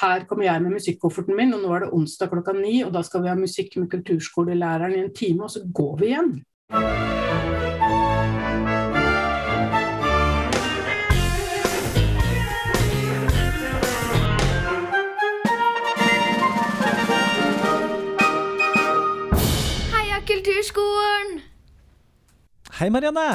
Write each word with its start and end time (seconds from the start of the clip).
her 0.00 0.24
kommer 0.28 0.44
jeg 0.44 0.62
med 0.62 0.70
musikkofferten 0.78 1.36
min, 1.36 1.54
og 1.54 1.64
nå 1.64 1.72
er 1.74 1.84
det 1.84 1.92
onsdag 1.96 2.30
klokka 2.32 2.54
ni, 2.56 2.80
og 2.86 2.94
da 2.94 3.02
skal 3.04 3.24
vi 3.24 3.32
ha 3.32 3.36
musikk 3.36 3.76
med 3.76 3.90
kulturskolelæreren 3.92 4.96
i 4.96 5.02
en 5.04 5.14
time, 5.14 5.44
og 5.44 5.50
så 5.50 5.64
går 5.74 5.96
vi 6.00 6.12
igjen. 6.12 6.32
Heia 19.92 20.20
Kulturskolen! 20.32 21.40
Hei, 22.80 22.88
Marianne. 22.88 23.30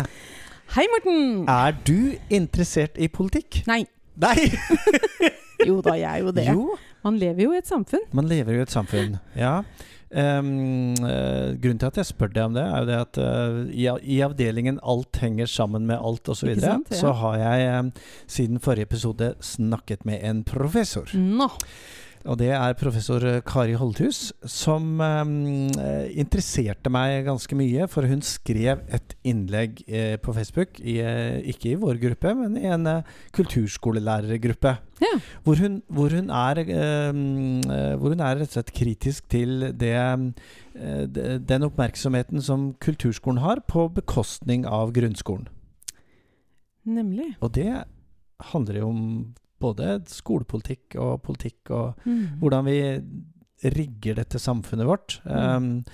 Hei, 0.75 0.89
Morten! 0.91 1.47
Er 1.47 1.77
du 1.87 2.15
interessert 2.29 2.97
i 2.97 3.07
politikk? 3.07 3.61
Nei. 3.67 3.83
Nei! 4.15 4.37
Jo 5.63 5.81
da, 5.85 5.95
jeg 5.99 6.09
er 6.09 6.23
jo 6.25 6.31
det. 6.35 6.47
Jo, 6.51 6.77
Man 7.05 7.19
lever 7.21 7.45
jo 7.45 7.51
i 7.53 7.59
et 7.61 7.67
samfunn. 7.69 8.07
man 8.11 8.27
lever 8.27 8.57
jo 8.57 8.63
i 8.63 8.65
et 8.65 8.73
samfunn. 8.73 9.19
Ja. 9.37 9.61
Um, 10.15 10.93
uh, 11.01 11.57
grunnen 11.59 11.79
til 11.81 11.89
at 11.89 11.97
jeg 11.99 12.07
spør 12.07 12.29
deg 12.31 12.43
om 12.47 12.53
det, 12.55 12.63
er 12.63 12.83
jo 12.83 12.87
det 12.87 12.99
at 13.01 13.17
uh, 13.19 13.57
i, 13.67 13.87
i 14.15 14.21
avdelingen 14.23 14.77
'Alt 14.79 15.17
henger 15.19 15.49
sammen 15.49 15.87
med 15.89 15.97
alt' 15.97 16.29
osv., 16.29 16.39
så, 16.39 16.47
videre, 16.47 16.77
sant? 16.77 16.91
Ja. 16.93 16.99
så 17.01 17.11
har 17.19 17.37
jeg 17.41 17.79
um, 17.79 17.91
siden 18.27 18.61
forrige 18.63 18.87
episode 18.87 19.33
snakket 19.41 20.05
med 20.05 20.23
en 20.23 20.43
professor. 20.47 21.09
Nå. 21.13 21.49
Og 22.25 22.39
det 22.39 22.49
er 22.57 22.77
professor 22.77 23.21
eh, 23.29 23.41
Kari 23.45 23.75
Holdhus, 23.77 24.31
som 24.49 25.01
eh, 25.03 26.07
interesserte 26.17 26.89
meg 26.93 27.27
ganske 27.27 27.57
mye. 27.57 27.85
For 27.91 28.07
hun 28.09 28.23
skrev 28.25 28.81
et 28.93 29.13
innlegg 29.27 29.83
eh, 29.85 30.15
på 30.21 30.33
Facebook, 30.33 30.79
i, 30.81 30.97
eh, 31.05 31.37
ikke 31.53 31.75
i 31.75 31.77
vår 31.81 32.01
gruppe, 32.01 32.33
men 32.39 32.57
i 32.57 32.65
en 32.71 32.89
eh, 32.89 33.13
kulturskolelærergruppe. 33.37 34.73
Ja. 35.03 35.13
Hvor 35.45 35.61
hun, 35.61 35.77
hvor 35.91 36.15
hun 36.15 36.31
er 36.33 36.63
eh, 36.63 36.73
eh, 36.73 37.93
Hvor 37.99 38.15
hun 38.15 38.23
er 38.23 38.41
rett 38.41 38.49
og 38.49 38.57
slett 38.57 38.73
kritisk 38.73 39.29
til 39.29 39.69
det, 39.75 39.95
den 41.45 41.65
oppmerksomheten 41.67 42.41
som 42.43 42.71
kulturskolen 42.81 43.43
har, 43.43 43.61
på 43.69 43.87
bekostning 43.93 44.65
av 44.65 44.95
grunnskolen. 44.95 45.47
Nemlig. 46.85 47.35
Og 47.41 47.53
det 47.55 47.69
handler 48.51 48.81
jo 48.81 48.89
om 48.89 49.03
både 49.65 49.95
skolepolitikk 50.11 50.99
og 51.01 51.17
politikk 51.25 51.71
og 51.75 52.05
Mm. 52.05 52.25
hvordan 52.41 52.65
vi 52.69 52.79
rigger 53.65 54.17
dette 54.19 54.37
samfunnet 54.37 54.85
vårt. 54.85 55.13
Mm. 55.25 55.31
Um, 55.33 55.85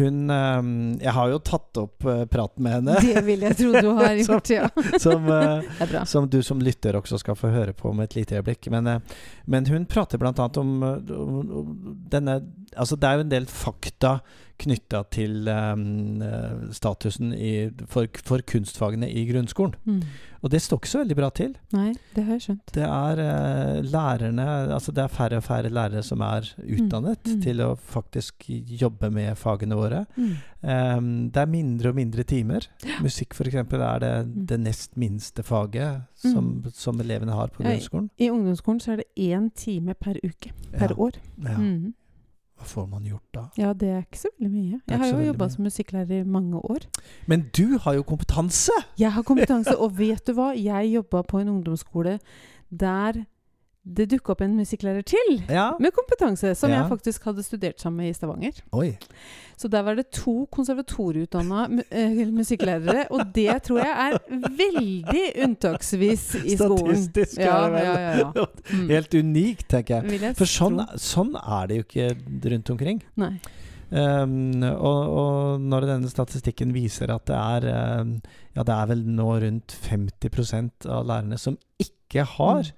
hun 0.00 0.30
um, 0.32 0.70
Jeg 0.98 1.12
har 1.14 1.28
jo 1.30 1.36
tatt 1.46 1.78
opp 1.78 2.06
uh, 2.08 2.24
praten 2.32 2.64
med 2.64 2.72
henne, 2.78 2.96
Det 3.04 3.22
vil 3.26 3.44
jeg 3.44 3.58
tro 3.60 3.72
du 3.76 3.90
har 4.00 4.16
Som- 4.24 4.40
gjort, 4.40 4.50
ja. 4.50 4.70
som, 4.98 5.28
uh, 5.30 6.04
som 6.10 6.26
du 6.32 6.40
som 6.42 6.58
lytter 6.64 6.96
også 6.98 7.20
skal 7.20 7.36
få 7.38 7.52
høre 7.54 7.74
på 7.76 7.92
om 7.92 8.00
et 8.02 8.16
lite 8.16 8.40
øyeblikk. 8.40 8.70
Men, 8.74 8.88
uh, 8.88 9.20
men 9.46 9.68
hun 9.70 9.86
prater 9.86 10.18
bl.a. 10.18 10.32
Om, 10.32 10.72
om 10.82 11.40
om 11.60 11.76
denne 12.10 12.40
Altså, 12.76 12.96
det 12.96 13.06
er 13.12 13.20
jo 13.20 13.26
en 13.28 13.34
del 13.36 13.46
fakta 13.50 14.16
knytta 14.60 15.02
til 15.14 15.48
um, 15.48 16.20
statusen 16.76 17.32
i, 17.34 17.70
for, 17.90 18.08
for 18.26 18.42
kunstfagene 18.46 19.08
i 19.10 19.24
grunnskolen. 19.30 19.74
Mm. 19.88 20.02
Og 20.40 20.48
det 20.54 20.62
står 20.64 20.78
ikke 20.80 20.88
så 20.88 21.00
veldig 21.02 21.16
bra 21.18 21.28
til. 21.36 21.50
Nei, 21.76 21.90
det 22.16 22.22
har 22.24 22.38
jeg 22.38 22.44
skjønt. 22.46 22.70
Det 22.72 22.84
er 22.86 23.20
uh, 23.20 23.80
lærerne 23.84 24.46
Altså 24.72 24.94
det 24.96 25.02
er 25.04 25.12
færre 25.12 25.40
og 25.40 25.44
færre 25.44 25.68
lærere 25.72 26.02
som 26.06 26.22
er 26.24 26.48
utdannet 26.64 27.26
mm. 27.28 27.40
til 27.44 27.60
å 27.64 27.74
faktisk 27.76 28.46
jobbe 28.80 29.10
med 29.12 29.36
fagene 29.40 29.76
våre. 29.76 30.04
Mm. 30.16 30.30
Em, 30.64 31.10
det 31.32 31.42
er 31.44 31.52
mindre 31.52 31.92
og 31.92 31.98
mindre 32.00 32.24
timer. 32.28 32.66
Musikk 33.04 33.36
f.eks. 33.36 33.54
er 33.60 33.66
det 34.04 34.10
Mm. 34.20 34.46
det 34.46 34.58
nest 34.60 34.96
minste 35.00 35.42
faget 35.46 36.02
som, 36.18 36.64
som 36.74 36.98
elevene 37.00 37.32
har 37.36 37.48
på 37.54 37.62
grunnskolen. 37.62 38.08
I 38.20 38.28
ungdomsskolen 38.30 38.80
så 38.82 38.92
er 38.92 39.02
det 39.02 39.06
én 39.30 39.48
time 39.56 39.94
per 39.94 40.18
uke. 40.24 40.52
Per 40.74 40.90
Ja, 40.92 40.96
år. 40.96 41.16
ja. 41.44 41.56
Hva 42.60 42.66
får 42.68 42.86
man 42.90 43.04
gjort 43.08 43.24
da? 43.32 43.42
Ja, 43.56 43.72
det 43.72 43.88
er 43.88 44.02
ikke 44.04 44.18
så 44.20 44.28
veldig 44.34 44.50
mye. 44.52 44.78
Jeg 44.84 45.00
har 45.00 45.08
jo 45.14 45.20
jobba 45.30 45.46
som 45.48 45.64
musikklærer 45.64 46.18
i 46.18 46.28
mange 46.28 46.60
år. 46.60 46.84
Men 47.30 47.46
du 47.56 47.78
har 47.80 47.96
jo 47.96 48.02
kompetanse! 48.04 48.74
Jeg 49.00 49.14
har 49.14 49.24
kompetanse, 49.24 49.72
og 49.82 49.96
vet 49.96 50.20
du 50.28 50.34
hva? 50.36 50.50
Jeg 50.52 50.90
jobba 50.92 51.22
på 51.24 51.40
en 51.40 51.48
ungdomsskole 51.54 52.18
der 52.68 53.22
det 53.84 54.08
dukka 54.12 54.34
opp 54.34 54.42
en 54.44 54.56
musikklærer 54.58 55.02
til 55.08 55.42
Ja. 55.48 55.70
med 55.80 55.92
kompetanse, 55.96 56.54
som 56.54 56.70
Ja. 56.70 56.82
jeg 56.82 56.90
faktisk 56.90 57.24
hadde 57.24 57.42
studert 57.42 57.80
sammen 57.80 57.96
med 58.04 58.10
i 58.10 58.12
Stavanger. 58.12 58.52
Oi. 58.72 58.98
Så 59.56 59.68
der 59.70 59.82
var 59.82 59.94
det 59.96 60.10
to 60.12 60.46
konservatorieutdanna 60.52 61.82
eh, 61.90 62.26
musikklærere, 62.30 63.06
og 63.10 63.32
det 63.34 63.62
tror 63.62 63.78
jeg 63.78 64.12
er 64.12 64.18
veldig 64.58 65.24
unntaksvis 65.44 66.34
i 66.44 66.56
skolen. 66.56 66.96
Statistisk 66.96 67.38
Ja, 67.40 67.68
ja, 67.68 67.94
ja, 67.94 68.32
ja. 68.34 68.46
Mm. 68.72 68.88
Helt 68.88 69.14
unikt, 69.14 69.68
tenker 69.68 70.02
jeg. 70.02 70.20
Jeg 70.20 70.36
For 70.36 70.44
sånn, 70.44 70.78
sånn 70.96 71.34
er 71.40 71.66
det 71.66 71.76
jo 71.80 71.82
ikke 71.88 72.50
rundt 72.52 72.70
omkring. 72.70 73.02
Nei. 73.16 73.32
Um, 73.90 74.62
og, 74.62 75.08
og 75.10 75.60
når 75.66 75.80
denne 75.88 76.08
statistikken 76.12 76.70
viser 76.72 77.10
at 77.10 77.24
det 77.26 77.34
er 77.34 78.00
um, 78.04 78.12
Ja, 78.54 78.62
det 78.62 78.74
er 78.76 78.86
vel 78.86 79.00
nå 79.02 79.26
rundt 79.42 79.74
50% 79.82 80.86
av 80.86 81.08
lærerne 81.08 81.38
som 81.38 81.56
ikke 81.82 82.22
har 82.36 82.62
Mm. 82.62 82.76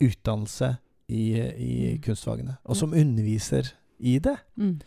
Utdannelse 0.00 0.76
i, 1.08 1.24
i 1.38 1.72
Mm. 1.94 1.98
kunstfagene, 2.04 2.56
og 2.64 2.76
som 2.76 2.92
underviser 2.92 3.72
i 4.00 4.18
det. 4.18 4.36
Mm. 4.56 4.78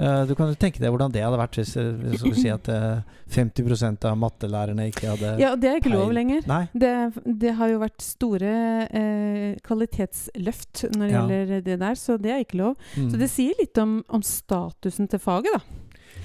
Uh, 0.00 0.24
du 0.26 0.34
kan 0.34 0.48
jo 0.48 0.54
tenke 0.56 0.80
deg 0.80 0.88
hvordan 0.88 1.12
det 1.12 1.20
hadde 1.22 1.36
vært 1.36 1.56
hvis 1.58 1.74
hvis 1.76 2.22
vi 2.24 2.30
si 2.34 2.48
at 2.48 2.66
uh, 2.72 3.02
50% 3.28 4.06
av 4.08 4.16
mattelærerne 4.16 4.86
ikke 4.88 5.10
hadde 5.10 5.32
Ja, 5.38 5.50
og 5.52 5.60
det 5.60 5.68
er 5.68 5.76
ikke 5.82 5.92
lov 5.92 6.12
lenger. 6.16 6.40
Det, 6.72 6.92
det 7.40 7.52
har 7.58 7.68
jo 7.68 7.78
vært 7.82 8.00
store 8.00 8.54
uh, 8.88 9.52
kvalitetsløft 9.62 10.86
når 10.96 11.06
det 11.06 11.12
Ja. 11.12 11.26
gjelder 11.28 11.62
det 11.66 11.78
der, 11.80 11.94
så 11.94 12.16
det 12.20 12.32
er 12.32 12.40
ikke 12.44 12.56
lov. 12.62 12.74
Mm. 12.96 13.10
Så 13.12 13.18
det 13.20 13.28
sier 13.30 13.54
litt 13.60 13.78
om, 13.78 13.98
om 14.08 14.22
statusen 14.24 15.08
til 15.12 15.20
faget, 15.20 15.52
da. 15.52 15.60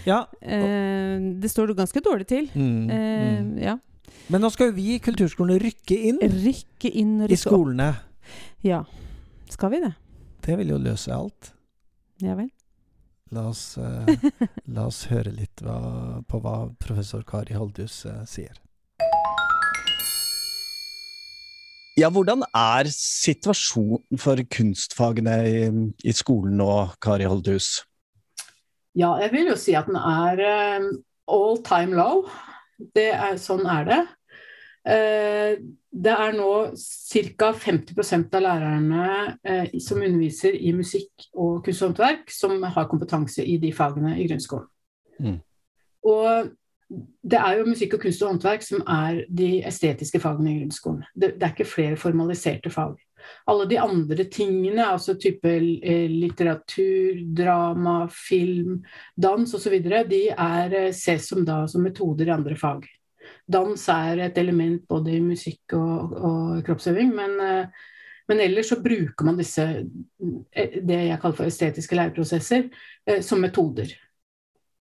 ja. 0.08 0.22
Eh, 0.42 1.20
det 1.42 1.52
står 1.52 1.68
du 1.68 1.76
ganske 1.76 2.02
dårlig 2.04 2.28
til. 2.28 2.50
Mm, 2.56 2.90
Eh, 2.90 3.42
mm. 3.44 3.58
Ja. 3.60 3.78
Men 4.30 4.42
nå 4.42 4.50
skal 4.52 4.72
jo 4.72 4.76
vi 4.80 4.96
i 4.96 5.00
kulturskolen 5.04 5.60
rykke 5.60 5.96
inn 6.10 6.18
Rykke 6.24 6.90
inn, 7.00 7.22
i 7.28 7.36
skolene. 7.40 7.90
opp. 7.96 8.07
Ja. 8.62 8.86
Skal 9.50 9.72
vi 9.72 9.80
det? 9.80 9.94
Det 10.46 10.58
vil 10.58 10.72
jo 10.74 10.78
løse 10.82 11.14
alt. 11.14 11.52
Ja 12.22 12.34
vel. 12.38 12.50
La 13.32 13.50
oss, 13.52 13.78
eh, 13.78 14.30
la 14.76 14.88
oss 14.88 15.04
høre 15.12 15.34
litt 15.36 15.62
hva, 15.62 16.22
på 16.28 16.40
hva 16.42 16.70
professor 16.80 17.26
Kari 17.28 17.58
Holdhus 17.58 18.06
eh, 18.08 18.24
sier. 18.30 18.56
Ja, 21.98 22.12
hvordan 22.14 22.46
er 22.54 22.90
situasjonen 22.94 24.22
for 24.22 24.42
kunstfagene 24.54 25.38
i, 25.50 25.62
i 26.06 26.14
skolen 26.14 26.58
nå, 26.60 26.70
Kari 27.02 27.26
Holdhus? 27.26 27.82
Ja, 28.98 29.16
jeg 29.22 29.34
vil 29.34 29.52
jo 29.52 29.58
si 29.60 29.76
at 29.78 29.90
den 29.90 29.98
er 30.00 30.42
eh, 30.46 30.92
all 31.30 31.60
time 31.66 31.98
low. 31.98 32.24
Det 32.96 33.10
er, 33.12 33.38
sånn 33.42 33.66
er 33.70 33.90
det. 33.90 34.02
Eh, 34.88 35.58
det 35.92 36.14
er 36.14 36.36
nå 36.38 36.52
ca. 36.78 37.50
50% 37.52 38.38
av 38.38 38.44
lærerne 38.46 39.08
eh, 39.44 39.74
som 39.84 40.00
underviser 40.00 40.56
i 40.56 40.72
musikk 40.76 41.28
og 41.34 41.66
kunst 41.66 41.84
og 41.84 41.92
håndverk, 41.92 42.32
som 42.32 42.62
har 42.64 42.88
kompetanse 42.88 43.44
i 43.44 43.58
de 43.60 43.74
fagene 43.76 44.16
i 44.22 44.28
grunnskolen. 44.30 44.70
Mm. 45.20 45.42
Og 46.08 46.54
det 47.28 47.40
er 47.42 47.58
jo 47.58 47.68
musikk 47.68 47.98
og 47.98 48.06
kunst 48.06 48.24
og 48.24 48.32
håndverk 48.32 48.64
som 48.64 48.86
er 48.86 49.26
de 49.28 49.58
estetiske 49.68 50.22
fagene 50.24 50.54
i 50.54 50.62
grunnskolen. 50.62 51.04
Det, 51.12 51.34
det 51.36 51.50
er 51.50 51.56
ikke 51.56 51.74
flere 51.74 52.00
formaliserte 52.00 52.72
fag. 52.72 52.96
Alle 53.52 53.66
de 53.68 53.80
andre 53.82 54.24
tingene, 54.32 54.86
altså 54.86 55.18
type 55.20 55.52
eh, 55.52 56.06
litteratur, 56.08 57.26
drama, 57.36 58.06
film, 58.08 58.86
dans 59.20 59.58
osv., 59.58 59.82
de 60.08 60.22
er 60.32 60.78
ses 60.96 61.28
som 61.28 61.44
da 61.44 61.66
som 61.68 61.84
metoder 61.84 62.30
i 62.30 62.38
andre 62.38 62.56
fag. 62.56 62.88
Dans 63.48 63.84
er 63.94 64.24
et 64.26 64.40
element 64.42 64.82
både 64.90 65.14
i 65.16 65.22
musikk 65.24 65.76
og, 65.78 66.18
og 66.18 66.66
kroppsøving, 66.68 67.14
men, 67.16 67.38
eh, 67.40 67.86
men 68.28 68.44
ellers 68.44 68.74
så 68.74 68.82
bruker 68.84 69.28
man 69.28 69.40
disse, 69.40 69.64
eh, 70.52 70.76
det 70.84 71.00
jeg 71.08 71.22
kaller 71.22 71.38
for 71.38 71.48
estetiske 71.48 71.96
læreprosesser, 71.96 72.68
eh, 73.08 73.22
som 73.24 73.40
metoder. 73.44 73.94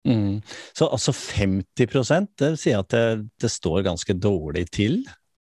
Mm. 0.08 0.40
Så 0.74 0.88
altså 0.88 1.12
50 1.12 2.34
det 2.40 2.50
sier 2.58 2.80
at 2.80 2.90
det, 2.90 3.30
det 3.38 3.52
står 3.52 3.84
ganske 3.86 4.16
dårlig 4.18 4.66
til? 4.74 5.02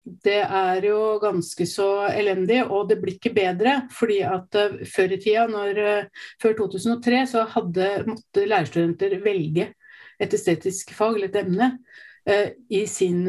Det 0.03 0.41
er 0.43 0.83
jo 0.89 1.21
ganske 1.23 1.67
så 1.69 2.09
elendig, 2.09 2.65
og 2.65 2.89
det 2.89 2.99
blir 3.03 3.21
ikke 3.21 3.37
bedre. 3.37 3.83
fordi 3.93 4.23
at 4.25 4.57
før 4.89 5.13
i 5.13 5.21
tida, 5.21 5.47
når, 5.47 6.09
før 6.43 6.57
2003, 6.65 7.27
så 7.29 7.45
hadde, 7.55 7.91
måtte 8.09 8.49
lærerstudenter 8.49 9.21
velge 9.23 9.75
et 10.21 10.35
estetisk 10.35 10.95
fag 10.97 11.21
eller 11.21 11.29
et 11.29 11.45
emne 11.45 11.75
i 12.25 12.81
sin 12.87 13.23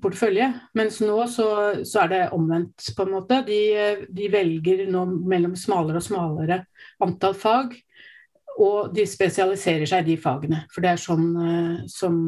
portefølje. 0.00 0.46
Mens 0.78 1.00
nå 1.02 1.16
så, 1.28 1.48
så, 1.82 2.04
er 2.04 2.12
det 2.12 2.20
omvendt, 2.36 2.92
på 2.96 3.04
en 3.04 3.10
måte. 3.16 3.40
De, 3.48 3.58
de 4.06 4.28
velger 4.32 4.84
nå 4.92 5.02
mellom 5.26 5.56
smalere 5.58 5.98
og 5.98 6.06
smalere 6.06 6.60
antall 7.02 7.34
fag. 7.36 7.74
Og 8.62 8.94
de 8.94 9.04
spesialiserer 9.08 9.90
seg 9.90 10.06
i 10.06 10.14
de 10.14 10.20
fagene. 10.22 10.62
For 10.72 10.84
det 10.84 10.94
er 10.94 11.02
sånn 11.02 11.26
sånn 11.90 12.22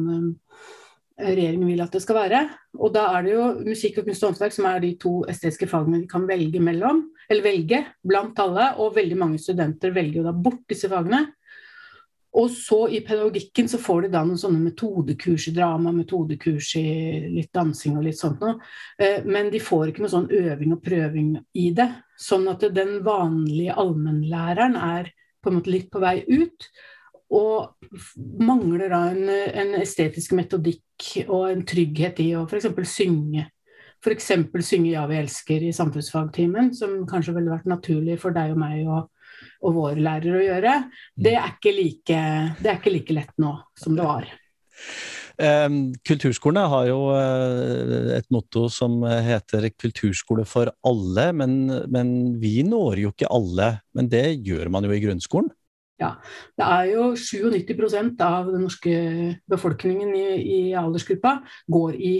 regjeringen 1.19 1.67
vil 1.67 1.81
at 1.83 1.93
det 1.93 2.01
skal 2.03 2.17
være. 2.21 2.41
Og 2.79 2.93
da 2.95 3.05
er 3.15 3.25
det 3.25 3.33
jo 3.33 3.45
musikk 3.67 3.99
og 3.99 4.07
kunst 4.07 4.23
og 4.23 4.31
håndverk 4.31 4.55
som 4.55 4.67
er 4.69 4.83
de 4.83 4.91
to 5.01 5.13
estetiske 5.31 5.69
fagene 5.71 6.03
de 6.03 6.11
kan 6.11 6.27
velge 6.29 6.61
mellom. 6.63 7.07
eller 7.29 7.45
velge 7.45 7.83
blant 8.01 8.39
alle, 8.41 8.71
og 8.81 8.95
veldig 8.95 9.17
mange 9.17 9.37
studenter 9.37 9.91
velger 9.93 10.23
jo 10.23 10.23
da 10.25 10.31
bort 10.33 10.63
disse 10.71 10.89
fagene. 10.89 11.27
Og 12.37 12.49
så 12.53 12.83
i 12.93 12.99
pedagogikken 13.01 13.69
så 13.71 13.79
får 13.81 14.05
de 14.05 14.11
da 14.13 14.21
noen 14.25 14.37
sånne 14.37 14.61
metodekurs 14.61 15.47
i 15.49 15.53
drama, 15.55 15.93
metodekurs 15.95 16.75
i 16.77 16.85
litt 17.33 17.49
dansing 17.55 17.97
og 17.97 18.05
litt 18.05 18.19
sånt 18.19 18.43
noe. 18.43 18.59
Eh, 19.01 19.25
men 19.25 19.49
de 19.49 19.61
får 19.63 19.89
ikke 19.89 20.05
noe 20.05 20.13
sånn 20.13 20.29
øving 20.29 20.75
og 20.75 20.83
prøving 20.85 21.33
i 21.57 21.71
det. 21.75 21.89
Sånn 22.19 22.45
at 22.51 22.67
den 22.75 22.99
vanlige 23.05 23.77
allmennlæreren 23.81 24.77
er 24.77 25.09
på 25.41 25.49
en 25.49 25.57
måte 25.57 25.73
litt 25.73 25.89
på 25.89 26.03
vei 26.03 26.19
ut. 26.29 26.69
Og 27.33 27.89
mangler 28.41 28.89
da 28.93 29.03
en, 29.09 29.25
en 29.29 29.75
estetisk 29.81 30.33
metodikk 30.37 31.25
og 31.27 31.49
en 31.49 31.65
trygghet 31.65 32.21
i 32.21 32.31
å 32.37 32.45
f.eks. 32.45 32.69
synge. 32.89 33.49
F.eks. 33.99 34.29
synge 34.63 34.93
'Ja, 34.93 35.05
vi 35.09 35.17
elsker' 35.19 35.65
i 35.67 35.75
samfunnsfagtimen, 35.75 36.73
som 36.77 37.01
kanskje 37.09 37.33
ville 37.35 37.51
vært 37.51 37.67
naturlig 37.67 38.19
for 38.21 38.31
deg 38.31 38.53
og 38.53 38.61
meg 38.61 38.87
å 38.87 39.07
og 39.59 39.75
våre 39.75 39.99
lærere 39.99 40.39
å 40.39 40.43
gjøre, 40.45 40.75
det 41.19 41.35
er 41.35 41.53
ikke 41.53 41.73
like, 41.75 42.19
det 42.59 42.71
er 42.71 42.77
ikke 42.79 42.93
like 42.93 43.15
lett 43.15 43.33
nå 43.41 43.55
som 43.79 43.97
det 43.97 44.07
var. 44.07 44.27
Kulturskolene 45.39 46.65
har 46.67 46.87
jo 46.89 46.97
uh, 47.15 48.09
et 48.17 48.27
motto 48.33 48.65
som 48.71 48.97
heter 49.07 49.69
'kulturskole 49.71 50.43
for 50.43 50.71
alle', 50.83 51.31
men, 51.31 51.53
men, 51.87 52.09
vi 52.41 52.59
når 52.67 53.05
jo 53.05 53.13
ikke 53.13 53.31
alle. 53.31 53.79
Men 53.95 54.11
det 54.11 54.43
gjør 54.43 54.69
man 54.69 54.83
jo 54.83 54.91
i 54.91 54.99
grunnskolen? 54.99 55.51
Ja, 55.99 56.15
det 56.55 56.65
er 56.65 56.83
jo 56.93 57.13
97% 57.15 58.19
av 58.23 58.51
den 58.51 58.63
norske 58.63 58.93
befolkningen 59.51 60.13
i, 60.15 60.27
i 60.39 60.59
aldersgruppa 60.79 61.41
går 61.67 61.95
i 61.95 62.13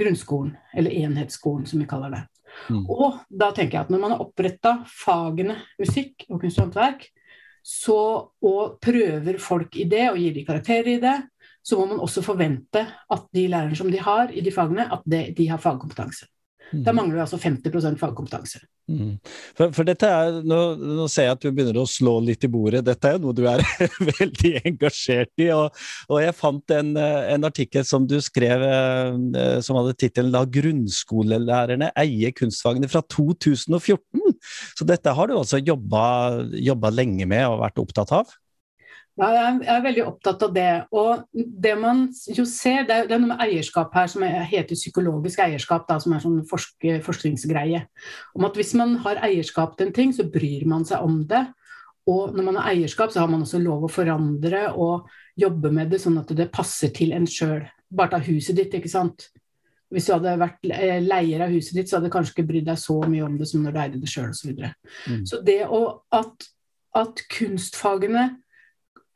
grunnskolen, 0.00 0.54
eller 0.72 0.94
enhetsskolen 1.04 1.66
som 1.68 1.80
vi 1.80 1.88
kaller 1.88 2.14
det. 2.14 2.22
Mm. 2.70 2.84
Og 2.90 3.20
da 3.28 3.50
tenker 3.54 3.78
jeg 3.78 3.86
at 3.86 3.92
når 3.92 4.02
man 4.02 4.14
har 4.14 4.22
oppretta 4.24 4.74
fagene 4.88 5.56
musikk 5.80 6.26
og 6.28 6.40
kunst 6.42 6.58
og 6.58 6.66
håndverk, 6.68 7.06
og 8.40 8.78
prøver 8.80 9.38
folk 9.42 9.76
i 9.76 9.84
det 9.90 10.06
og 10.10 10.18
gir 10.18 10.34
de 10.34 10.46
karakterer 10.46 10.94
i 10.94 11.00
det, 11.02 11.16
så 11.62 11.76
må 11.76 11.86
man 11.90 12.00
også 12.00 12.22
forvente 12.24 12.82
at 12.86 13.26
de 13.36 13.46
lærerne 13.52 13.76
som 13.76 13.90
de 13.92 14.00
har 14.00 14.32
i 14.32 14.40
de 14.40 14.52
fagene, 14.52 14.86
at 14.92 15.02
det, 15.04 15.36
de 15.36 15.48
har 15.50 15.60
fagkompetanse. 15.60 16.26
Mm. 16.70 16.82
Da 16.86 16.92
mangler 16.94 17.18
vi 17.18 17.22
altså 17.24 17.38
50 17.40 17.98
fagkompetanse. 17.98 18.60
Mm. 18.90 19.14
For, 19.58 19.70
for, 19.74 19.86
dette 19.86 20.06
er, 20.06 20.40
nå, 20.46 20.58
nå, 20.78 21.06
ser 21.10 21.28
jeg 21.28 21.36
at 21.36 21.44
du 21.44 21.50
begynner 21.54 21.78
å 21.82 21.86
slå 21.88 22.16
litt 22.26 22.46
i 22.46 22.50
bordet. 22.50 22.82
Dette 22.86 23.10
er 23.10 23.16
jo 23.16 23.22
noe 23.24 23.36
du 23.36 23.44
er 23.50 23.62
veldig 24.20 24.52
engasjert 24.70 25.42
i. 25.42 25.50
Og, 25.54 25.80
og 26.10 26.22
jeg 26.22 26.36
fant 26.38 26.74
en, 26.76 26.92
en, 26.98 27.48
artikkel 27.50 27.86
som 27.86 28.06
du 28.08 28.18
skrev 28.22 28.64
eh, 28.66 29.58
som 29.64 29.78
hadde 29.80 29.96
tittelen 29.98 30.32
'La 30.34 30.44
grunnskolelærerne 30.58 31.90
eie 31.98 32.30
kunstfagene' 32.36 32.90
fra 32.90 33.02
2014. 33.06 34.38
Så 34.78 34.86
dette 34.88 35.14
har 35.16 35.30
du 35.30 35.38
altså 35.38 35.62
jobba 35.62 36.94
lenge 36.94 37.26
med 37.30 37.46
og 37.48 37.60
vært 37.64 37.82
opptatt 37.82 38.14
av? 38.20 38.39
Ja, 39.20 39.28
jeg 39.36 39.68
er 39.68 39.82
veldig 39.84 40.04
opptatt 40.08 40.42
av 40.46 40.52
det. 40.54 40.68
Og 40.96 41.24
det 41.34 41.74
man 41.78 42.06
jo 42.32 42.46
ser, 42.48 42.86
det 42.88 42.94
er, 42.94 43.08
det 43.08 43.16
er 43.16 43.22
noe 43.22 43.34
med 43.34 43.42
eierskap 43.44 43.92
her 43.96 44.08
som 44.08 44.24
heter 44.24 44.78
psykologisk 44.78 45.42
eierskap, 45.44 45.84
da, 45.90 45.98
som 46.00 46.14
er 46.16 46.22
sånn 46.24 46.38
forsk 46.48 46.88
forskningsgreie. 47.04 47.82
Om 48.38 48.48
at 48.48 48.56
hvis 48.56 48.72
man 48.80 48.96
har 49.04 49.20
eierskap 49.26 49.76
til 49.76 49.90
en 49.90 49.96
ting, 49.96 50.14
så 50.16 50.24
bryr 50.32 50.64
man 50.70 50.88
seg 50.88 51.04
om 51.04 51.20
det. 51.28 51.44
Og 52.08 52.32
når 52.32 52.48
man 52.48 52.60
har 52.62 52.72
eierskap, 52.72 53.12
så 53.12 53.20
har 53.22 53.30
man 53.30 53.44
også 53.44 53.60
lov 53.60 53.84
å 53.84 53.92
forandre 53.92 54.70
og 54.72 55.10
jobbe 55.38 55.72
med 55.74 55.92
det 55.92 56.00
sånn 56.00 56.18
at 56.22 56.32
det 56.36 56.48
passer 56.54 56.94
til 56.96 57.12
en 57.16 57.28
sjøl. 57.28 57.66
Bare 57.92 58.16
ta 58.16 58.24
huset 58.24 58.56
ditt, 58.56 58.72
ikke 58.78 58.90
sant. 58.90 59.28
Hvis 59.90 60.06
du 60.06 60.14
hadde 60.14 60.38
vært 60.40 60.64
leier 60.64 61.42
av 61.44 61.52
huset 61.52 61.76
ditt, 61.76 61.90
så 61.90 61.98
hadde 61.98 62.08
du 62.08 62.14
kanskje 62.14 62.38
ikke 62.38 62.50
brydd 62.54 62.70
deg 62.70 62.78
så 62.80 63.02
mye 63.04 63.26
om 63.26 63.36
det 63.36 63.50
som 63.50 63.60
når 63.66 63.74
du 63.74 63.80
eide 63.82 64.00
det 64.00 64.10
sjøl 64.10 64.30
osv. 64.30 64.38
Så, 64.38 64.48
videre. 64.48 64.76
mm. 65.10 65.24
så 65.28 65.40
det 65.44 65.64
å, 65.66 65.80
at, 66.14 66.46
at 66.96 67.20
kunstfagene 67.34 68.30
Eh, 68.30 68.46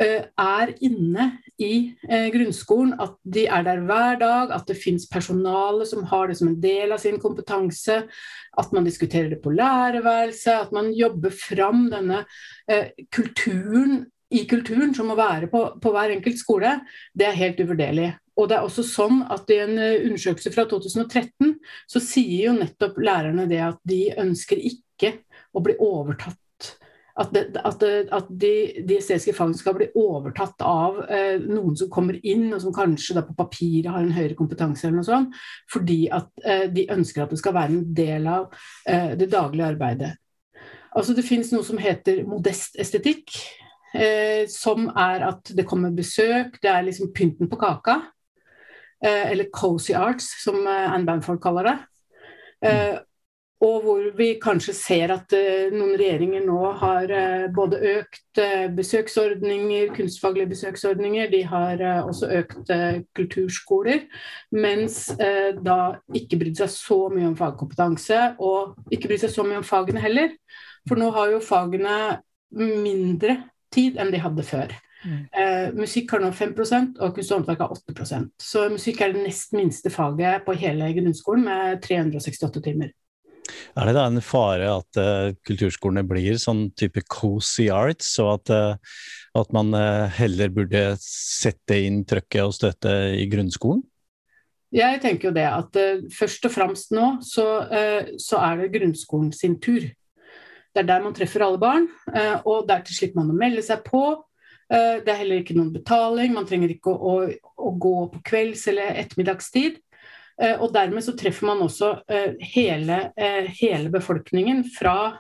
er 0.02 0.72
inne 0.82 1.26
i 1.62 1.94
eh, 2.08 2.26
grunnskolen, 2.34 2.94
at 3.00 3.14
de 3.22 3.44
er 3.46 3.62
der 3.66 3.82
hver 3.86 4.18
dag, 4.18 4.54
at 4.56 4.66
det 4.66 4.78
fins 4.80 5.06
personale 5.10 5.86
som 5.86 6.02
har 6.10 6.28
det 6.28 6.38
som 6.38 6.50
en 6.50 6.58
del 6.60 6.94
av 6.94 7.02
sin 7.02 7.20
kompetanse, 7.22 8.00
at 8.58 8.74
man 8.74 8.86
diskuterer 8.86 9.30
det 9.30 9.40
på 9.44 9.54
lærerværelset, 9.54 10.66
at 10.66 10.74
man 10.74 10.90
jobber 10.94 11.30
fram 11.30 11.86
denne 11.92 12.24
eh, 12.70 12.90
kulturen 13.14 14.04
i 14.34 14.42
kulturen 14.50 14.94
som 14.96 15.06
må 15.06 15.14
være 15.18 15.46
på, 15.52 15.62
på, 15.78 15.94
hver 15.94 16.16
enkelt 16.16 16.40
skole, 16.40 16.78
det 17.14 17.28
er 17.28 17.38
helt 17.38 17.60
uvurderlig. 17.62 18.10
Og 18.34 18.48
det 18.50 18.56
er 18.56 18.66
også 18.66 18.82
sånn 18.82 19.20
at 19.30 19.50
I 19.54 19.60
en 19.62 19.76
undersøkelse 19.78 20.50
fra 20.50 20.64
2013 20.66 21.52
så 21.86 22.02
sier 22.02 22.48
jo 22.48 22.56
nettopp 22.56 22.98
lærerne 22.98 23.46
det 23.46 23.60
at 23.62 23.78
de 23.86 24.08
ønsker 24.18 24.58
ikke 24.58 25.12
å 25.54 25.62
bli 25.62 25.76
overtatt 25.78 26.40
at, 27.14 27.30
det, 27.30 27.42
at, 27.60 27.76
det, 27.78 27.92
at 28.12 28.30
de, 28.30 28.52
de, 28.82 28.96
estetiske 28.98 29.36
fagene 29.36 29.58
skal 29.58 29.76
bli 29.78 29.86
overtatt 29.98 30.64
av 30.66 30.98
eh, 31.06 31.36
noen 31.38 31.76
som 31.78 31.90
kommer 31.92 32.18
inn, 32.26 32.48
og 32.56 32.62
som 32.64 32.74
kanskje 32.74 33.22
på 33.22 33.36
papiret 33.38 33.92
har 33.94 34.02
en 34.02 34.14
høyere 34.16 34.34
kompetanse, 34.38 34.88
eller 34.88 34.98
noe 34.98 35.06
sånt, 35.06 35.36
fordi 35.70 36.00
at 36.14 36.32
eh, 36.42 36.66
de 36.74 36.88
ønsker 36.90 37.22
at 37.22 37.34
det 37.34 37.38
skal 37.38 37.54
være 37.54 37.76
en 37.76 37.84
del 37.94 38.26
av 38.30 38.48
eh, 38.90 39.14
det 39.20 39.30
daglige 39.30 39.70
arbeidet. 39.76 40.10
Altså 40.94 41.14
Det 41.14 41.26
finnes 41.26 41.52
noe 41.54 41.66
som 41.66 41.78
heter 41.78 42.24
modest 42.26 42.80
estetikk, 42.82 43.30
eh, 43.94 44.50
som 44.50 44.90
er 44.90 45.28
at 45.30 45.54
det 45.54 45.68
kommer 45.70 45.94
besøk, 45.94 46.58
det 46.62 46.70
er 46.72 46.86
liksom 46.88 47.14
pynten 47.14 47.50
på 47.50 47.62
kaka. 47.62 48.00
Eh, 49.04 49.30
eller 49.30 49.52
cozy 49.54 49.94
arts, 49.94 50.32
som 50.42 50.64
eh, 50.66 50.90
Anne 50.90 51.06
Banford 51.06 51.42
kaller 51.42 51.70
det. 51.70 51.80
Og 53.64 53.80
hvor 53.84 54.02
vi 54.18 54.26
kanskje 54.42 54.74
ser 54.76 55.12
at 55.14 55.32
uh, 55.32 55.72
noen 55.72 55.94
regjeringer 55.96 56.44
nå 56.44 56.58
har 56.82 57.08
uh, 57.08 57.46
både 57.54 57.80
økt 57.94 58.40
uh, 58.42 58.66
besøksordninger, 58.76 59.92
kunstfaglige 59.96 60.50
besøksordninger, 60.52 61.30
de 61.32 61.42
har 61.48 61.80
også 62.04 62.28
økt 62.40 62.72
kulturskoler, 63.16 64.04
mens 64.52 65.06
da 65.64 65.76
ikke 66.16 66.38
brydd 66.40 66.58
seg 66.58 66.70
så 66.72 66.98
mye 67.12 67.28
om 67.28 67.36
fagkompetanse, 67.38 68.20
og 68.42 68.92
ikke 68.92 69.10
brydd 69.10 69.24
seg 69.24 69.34
så 69.34 69.44
mye 69.46 69.60
om 69.60 69.66
fagene 69.66 70.02
heller. 70.02 70.34
For 70.88 71.00
nå 71.00 71.10
har 71.14 71.32
jo 71.32 71.42
fagene 71.44 71.98
mindre 72.54 73.38
tid 73.74 74.00
enn 74.00 74.12
de 74.14 74.20
hadde 74.22 74.46
før. 74.46 74.74
Mm. 75.04 75.76
musikk 75.76 76.14
har 76.14 76.22
nå 76.22 76.30
5 76.32 76.54
og 76.56 77.10
kunst 77.12 77.28
og 77.28 77.34
håndverk 77.34 77.60
har 77.60 77.72
8% 77.74 78.30
Så 78.40 78.62
musikk 78.72 79.02
er 79.04 79.12
det 79.12 79.26
nest 79.26 79.52
minste 79.52 79.92
faget 79.92 80.46
på 80.46 80.54
hele 80.56 80.88
grunnskolen 80.96 81.44
med 81.44 81.82
368 81.84 82.62
timer. 82.64 82.94
Er 83.74 83.88
det 83.90 83.96
da 83.96 84.04
en 84.06 84.22
fare 84.22 84.68
at 84.70 84.98
uh, 85.00 85.32
kulturskolene 85.46 86.04
blir 86.06 86.38
sånn 86.38 86.68
type 86.78 87.02
cozy 87.10 87.66
arts, 87.74 88.12
og 88.22 88.36
at, 88.36 88.52
uh, 88.54 89.00
at 89.40 89.50
man 89.54 89.74
uh, 89.74 90.06
heller 90.14 90.52
burde 90.54 90.82
sette 91.02 91.80
inn 91.82 92.04
trøkket 92.06 92.44
og 92.44 92.54
støtte 92.54 92.92
i 93.18 93.26
grunnskolen? 93.30 93.82
Jeg 94.74 95.00
tenker 95.02 95.28
jo 95.28 95.34
det 95.34 95.46
at 95.46 95.76
først 96.10 96.48
og 96.48 96.50
fremst 96.50 96.90
nå 96.90 97.12
så, 97.22 97.44
så, 98.18 98.40
er 98.42 98.56
det 98.58 98.72
grunnskolen 98.72 99.28
sin 99.30 99.52
tur. 99.62 99.84
Det 99.86 100.82
er 100.82 100.88
der 100.88 101.04
man 101.04 101.14
treffer 101.14 101.44
alle 101.46 101.60
barn, 101.62 101.86
og 102.42 102.66
der 102.66 102.82
til 102.82 102.96
slipper 102.96 103.20
man 103.20 103.30
å 103.30 103.36
melde 103.38 103.62
seg 103.62 103.84
på. 103.86 104.02
Det 104.66 105.06
er 105.06 105.20
heller 105.20 105.44
ikke 105.44 105.54
noen 105.54 105.70
betaling, 105.76 106.34
man 106.34 106.48
trenger 106.50 106.74
ikke 106.74 106.90
å, 106.90 107.12
å, 107.12 107.54
å 107.54 107.70
gå 107.86 107.94
på 108.16 108.24
kvelds- 108.32 108.66
eller 108.72 108.98
ettermiddagstid. 109.04 109.78
Eh, 110.42 110.58
og 110.58 110.72
dermed 110.74 111.04
så 111.04 111.14
treffer 111.16 111.46
man 111.46 111.62
også 111.62 111.90
eh, 112.10 112.34
hele, 112.54 112.98
eh, 113.16 113.46
hele 113.60 113.90
befolkningen, 113.90 114.64
fra 114.78 115.14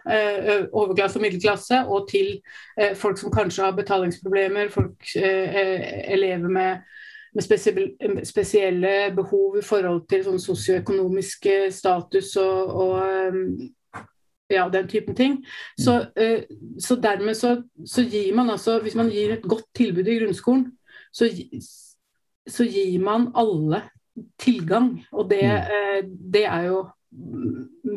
overklasse 0.72 1.18
og 1.18 1.22
middelklasse 1.22 1.84
og 1.86 2.08
til 2.10 2.40
folk 2.98 3.18
som 3.18 3.32
kanskje 3.32 3.64
har 3.64 3.76
betalingsproblemer, 3.76 4.68
folk, 4.72 5.06
elever 5.14 6.48
med, 6.48 6.82
med 7.34 8.26
spesielle 8.26 8.94
behov 9.14 9.58
i 9.58 9.64
forhold 9.64 10.04
til 10.10 10.24
sånn 10.26 10.42
sosioøkonomisk 10.42 11.48
status 11.74 12.34
og, 12.42 12.74
og 12.74 14.02
ja, 14.50 14.66
den 14.72 14.88
typen 14.90 15.16
ting. 15.18 15.38
Så, 15.78 16.00
så 16.82 16.98
dermed 17.02 17.38
så, 17.38 17.56
så, 17.86 18.02
gir 18.02 18.34
man 18.36 18.50
altså 18.50 18.78
Hvis 18.82 18.94
man 18.98 19.10
gir 19.10 19.32
et 19.34 19.42
godt 19.42 19.66
tilbud 19.74 20.06
i 20.06 20.18
grunnskolen, 20.18 20.68
så, 21.14 21.30
så 22.50 22.66
gir 22.66 22.98
man 23.02 23.30
alle 23.34 23.84
tilgang. 24.40 24.94
Og 25.12 25.28
det, 25.30 25.42
mm. 25.42 25.74
Eh, 25.78 26.00
det 26.34 26.44
er 26.46 26.68
jo, 26.68 26.84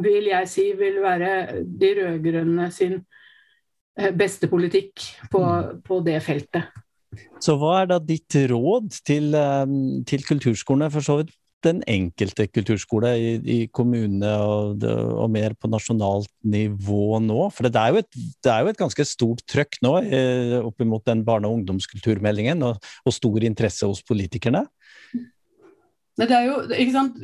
vil 0.03 0.31
jeg 0.31 0.50
si, 0.51 0.71
vil 0.77 1.01
være 1.03 1.63
de 1.63 1.93
rød-grønne 2.01 2.69
sin 2.74 3.00
eh, 4.00 4.12
beste 4.17 4.50
politikk 4.51 5.05
på, 5.31 5.43
mm. 5.43 5.81
på, 5.88 6.01
det 6.05 6.21
feltet. 6.25 6.69
Så 7.41 7.55
hva 7.57 7.81
er 7.81 7.91
da 7.93 8.00
ditt 8.03 8.36
råd 8.51 9.01
til, 9.07 9.33
eh, 9.38 9.75
til 10.09 10.25
kulturskolene, 10.27 10.91
for 10.93 11.05
så 11.05 11.21
vidt 11.21 11.36
den 11.65 11.79
enkelte 11.89 12.45
kulturskole 12.51 13.12
i, 13.17 13.29
i 13.41 13.57
kommunene 13.74 14.29
og, 14.43 14.83
og, 14.86 15.25
mer 15.33 15.55
på 15.57 15.69
nasjonalt 15.71 16.29
nivå 16.45 17.19
nå? 17.24 17.47
For 17.55 17.67
det 17.67 17.81
er 17.81 17.93
jo 17.93 18.01
et, 18.03 18.19
det 18.45 18.53
er 18.53 18.63
jo 18.63 18.74
et 18.74 18.81
ganske 18.81 19.07
stort 19.07 19.43
trøkk 19.50 19.79
nå 19.86 19.93
eh, 20.05 20.57
oppimot 20.62 21.05
den 21.09 21.24
barne- 21.27 21.50
og 21.50 21.59
ungdomskulturmeldingen, 21.59 22.63
og, 22.67 22.81
og, 23.03 23.15
stor 23.15 23.47
interesse 23.47 23.89
hos 23.89 24.03
politikerne. 24.05 24.65
Det 26.17 26.31
er 26.31 26.43
jo, 26.47 26.62
ikke 26.74 26.91
sant, 26.95 27.17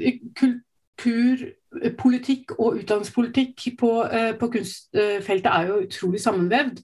kulturpolitikk 1.02 2.56
og 2.60 2.80
utdanningspolitikk 2.84 3.68
på, 3.80 3.92
eh, 4.06 4.34
på 4.38 4.50
kunstfeltet 4.54 5.50
er 5.50 5.68
jo 5.72 5.84
utrolig 5.88 6.22
sammenvevd. 6.22 6.84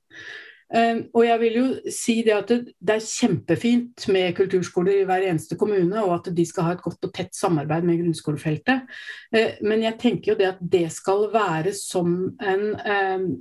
Eh, 0.70 1.00
og 1.18 1.24
jeg 1.26 1.40
vil 1.42 1.56
jo 1.58 1.66
si 1.94 2.20
det 2.26 2.34
at 2.36 2.50
det, 2.52 2.60
det, 2.78 2.96
er 2.96 3.06
kjempefint 3.06 4.06
med 4.14 4.36
kulturskoler 4.38 5.00
i 5.00 5.06
hver 5.10 5.26
eneste 5.30 5.58
kommune, 5.58 6.04
og 6.04 6.14
at 6.20 6.30
de 6.38 6.46
skal 6.46 6.68
ha 6.68 6.76
et 6.76 6.84
godt 6.84 7.08
og 7.08 7.14
tett 7.14 7.34
samarbeid 7.38 7.88
med 7.88 8.02
grunnskolefeltet. 8.04 8.86
Eh, 9.34 9.58
men 9.66 9.86
jeg 9.86 9.98
tenker 10.02 10.34
jo 10.34 10.38
det 10.42 10.52
at 10.52 10.62
det 10.62 10.86
skal 10.94 11.28
være 11.34 11.74
som 11.78 12.36
en 12.42 12.68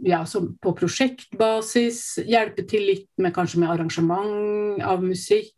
ja, 0.04 0.22
som 0.28 0.54
på 0.62 0.72
prosjektbasis, 0.76 2.18
hjelpe 2.28 2.64
til 2.68 2.88
litt 2.92 3.08
med 3.20 3.37
kanskje 3.37 3.64
med 3.64 3.72
arrangement 3.76 4.84
av 4.84 5.04
musikk. 5.04 5.52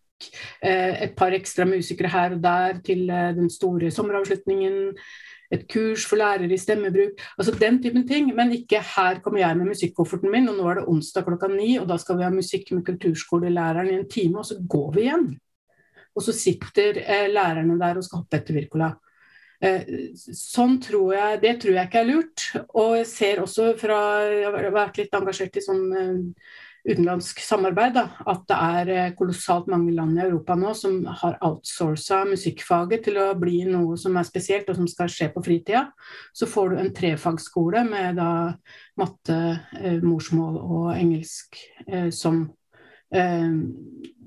Et 0.62 1.12
par 1.17 1.33
ekstra 1.37 1.65
musikere 1.69 2.11
her 2.12 2.37
og 2.37 2.43
der 2.45 2.81
til 2.85 3.07
den 3.09 3.50
store 3.50 3.91
sommeravslutningen 3.95 4.95
et 5.50 5.67
kurs 5.71 6.05
for 6.07 6.21
lærere 6.21 6.53
i 6.55 6.59
stemmebruk. 6.61 7.19
Altså 7.39 7.55
den 7.59 7.83
typen 7.83 8.07
ting. 8.09 8.31
Men 8.35 8.53
ikke 8.55 8.83
her 8.95 9.21
kommer 9.25 9.43
jeg 9.43 9.59
med 9.59 9.73
musikkofferten 9.73 10.31
min, 10.31 10.49
og 10.49 10.59
nå 10.59 10.71
er 10.71 10.81
det 10.81 10.89
onsdag 10.89 11.27
klokka 11.27 11.50
ni, 11.50 11.77
og 11.81 11.89
da 11.91 11.99
skal 11.99 12.19
vi 12.19 12.27
ha 12.27 12.31
musikk 12.35 12.73
med 12.77 12.87
kulturskolelæreren 12.87 13.91
i 13.91 13.99
en 13.99 14.09
time, 14.09 14.39
og 14.39 14.47
så 14.47 14.61
går 14.62 14.91
vi 14.95 15.07
igjen. 15.07 15.29
Og 16.15 16.27
så 16.27 16.35
sitter 16.35 17.03
eh, 17.03 17.29
lærerne 17.31 17.79
der 17.81 17.99
og 17.99 18.07
skal 18.07 18.23
hoppe 18.23 18.41
etter 18.41 18.59
Wirkola. 18.59 18.91
Eh, 19.61 19.85
sånn 20.17 20.79
tror 20.81 21.12
jeg, 21.15 21.41
Det 21.43 21.55
tror 21.61 21.77
jeg 21.77 21.91
ikke 21.91 22.00
er 22.00 22.11
lurt. 22.11 22.49
Og 22.75 22.97
jeg 23.00 23.07
ser 23.07 23.43
også 23.43 23.75
fra 23.79 24.00
Jeg 24.31 24.50
har 24.50 24.75
vært 24.75 25.03
litt 25.03 25.15
engasjert 25.15 25.57
i 25.57 25.67
sånn 25.67 25.87
eh, 25.99 26.19
utenlandsk 26.89 27.41
samarbeid, 27.45 27.95
da, 27.97 28.05
at 28.31 28.47
det 28.49 28.57
er 28.57 28.91
eh, 28.95 29.13
kolossalt 29.17 29.69
mange 29.71 29.93
land 29.95 30.17
i 30.17 30.25
Europa 30.25 30.57
nå 30.59 30.73
som 30.77 31.03
har 31.23 31.37
outsourca 31.45 32.23
musikkfaget 32.31 33.05
til 33.07 33.21
å 33.21 33.27
bli 33.39 33.63
noe 33.69 33.99
som 34.01 34.17
er 34.17 34.29
spesielt, 34.29 34.71
og 34.73 34.79
som 34.79 34.89
skal 34.89 35.13
skje 35.13 35.31
på 35.35 35.45
fritida. 35.45 35.87
Så 36.37 36.49
får 36.51 36.73
du 36.73 36.81
en 36.81 36.93
trefagsskole 36.97 37.85
med 37.89 38.17
da 38.21 38.31
matte, 39.01 39.39
eh, 39.81 40.01
morsmål 40.01 40.61
og 40.61 40.89
engelsk 40.97 41.61
eh, 41.87 42.09
som, 42.15 42.47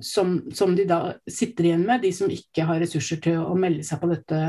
som, 0.04 0.32
som, 0.52 0.74
de 0.76 0.84
da 0.84 1.14
sitter 1.24 1.70
igjen 1.70 1.86
med, 1.88 2.02
de 2.04 2.10
som 2.12 2.28
ikke 2.28 2.66
har 2.68 2.82
ressurser 2.84 3.22
til 3.24 3.38
å 3.40 3.54
melde 3.56 3.86
seg 3.88 4.02
på 4.02 4.10
dette 4.12 4.40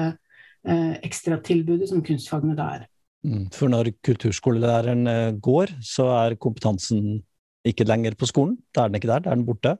ekstratilbudet 1.06 1.86
som 1.86 2.02
kunstfagene 2.02 2.56
da 2.58 2.66
er. 2.80 2.88
Mm, 3.22 3.44
for 3.54 3.70
når 3.70 3.92
kulturskolelæreren 4.02 5.38
går, 5.44 5.76
så 5.86 6.08
er 6.16 6.34
kompetansen 6.40 7.20
ikke 7.64 7.88
lenger 7.88 8.16
på 8.18 8.28
skolen? 8.30 8.58
Da 8.74 8.84
er 8.84 8.92
den 8.92 9.00
ikke 9.00 9.12
der, 9.12 9.24
da 9.24 9.32
er 9.32 9.40
den 9.40 9.48
borte? 9.48 9.78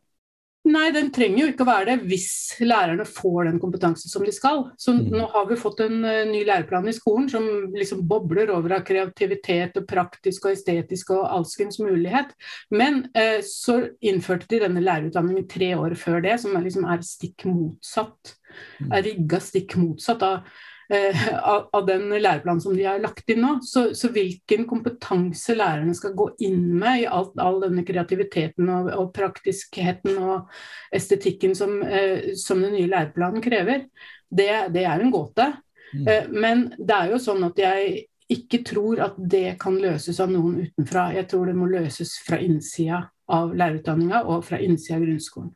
Nei, 0.65 0.87
den 0.95 1.11
trenger 1.13 1.43
jo 1.43 1.47
ikke 1.51 1.65
å 1.67 1.69
være 1.69 1.87
det 1.91 2.09
hvis 2.09 2.29
lærerne 2.65 3.05
får 3.05 3.51
den 3.51 3.59
kompetansen 3.61 4.09
som 4.09 4.25
de 4.25 4.33
skal. 4.33 4.63
Så 4.81 4.95
mm. 4.97 5.03
nå 5.13 5.27
har 5.35 5.45
vi 5.51 5.59
fått 5.61 5.83
en 5.85 5.99
uh, 6.01 6.23
ny 6.25 6.41
læreplan 6.49 6.89
i 6.89 6.95
skolen 6.97 7.29
som 7.29 7.45
liksom 7.75 8.01
bobler 8.09 8.49
over 8.55 8.79
av 8.79 8.87
kreativitet 8.89 9.77
og 9.77 9.85
praktisk 9.91 10.49
og 10.49 10.57
estetisk 10.57 11.13
og 11.19 11.27
alskens 11.29 11.83
mulighet. 11.85 12.33
Men 12.73 13.03
uh, 13.13 13.45
så 13.45 13.83
innførte 14.01 14.49
de 14.55 14.63
denne 14.65 14.85
lærerutdanningen 14.85 15.51
tre 15.53 15.75
år 15.77 15.99
før 16.01 16.25
det, 16.25 16.39
som 16.41 16.57
er, 16.57 16.65
liksom, 16.65 16.89
er 16.89 17.05
stikk 17.05 17.45
motsatt. 17.51 18.39
Mm. 18.81 18.89
Er 18.89 19.11
rigga 19.11 19.45
stikk 19.45 19.77
motsatt 19.83 20.25
av 20.25 20.49
Eh, 20.49 20.73
av, 20.95 21.69
av, 21.73 21.83
den 21.87 22.09
læreplanen 22.13 22.61
som 22.63 22.77
de 22.77 22.87
har 22.87 23.03
lagt 23.03 23.29
inn 23.31 23.43
nå. 23.45 23.53
Så, 23.67 23.87
så, 23.99 24.11
hvilken 24.15 24.67
kompetanse 24.71 25.57
lærerne 25.57 25.95
skal 25.97 26.15
gå 26.19 26.29
inn 26.47 26.63
med 26.79 27.05
i 27.05 27.07
alt, 27.07 27.35
all 27.43 27.61
denne 27.65 27.85
kreativiteten 27.87 28.71
og, 28.71 28.91
og 28.95 29.13
praktiskheten 29.17 30.19
og 30.23 30.51
estetikken 30.95 31.55
som, 31.59 31.81
eh, 31.83 32.33
som, 32.41 32.63
den 32.65 32.77
nye 32.79 32.91
læreplanen 32.91 33.45
krever, 33.45 33.87
det, 34.31 34.51
det 34.75 34.87
er 34.89 35.05
en 35.05 35.15
gåte. 35.15 35.51
Mm. 35.93 36.09
Eh, 36.09 36.29
men 36.33 36.67
det 36.79 36.99
er 36.99 37.15
jo 37.15 37.23
sånn 37.23 37.47
at 37.47 37.61
jeg 37.61 38.07
ikke 38.35 38.63
tror 38.65 39.03
at 39.05 39.17
det 39.19 39.59
kan 39.61 39.77
løses 39.81 40.19
av 40.23 40.33
noen 40.33 40.63
utenfra. 40.65 41.11
Jeg 41.15 41.29
tror 41.31 41.51
det 41.51 41.59
må 41.59 41.69
løses 41.71 42.17
fra 42.25 42.41
innsida 42.43 43.05
av 43.35 43.55
lærerutdanninga 43.57 44.25
og 44.31 44.45
fra 44.49 44.61
innsida 44.63 44.99
av 44.99 45.07
grunnskolen. 45.07 45.53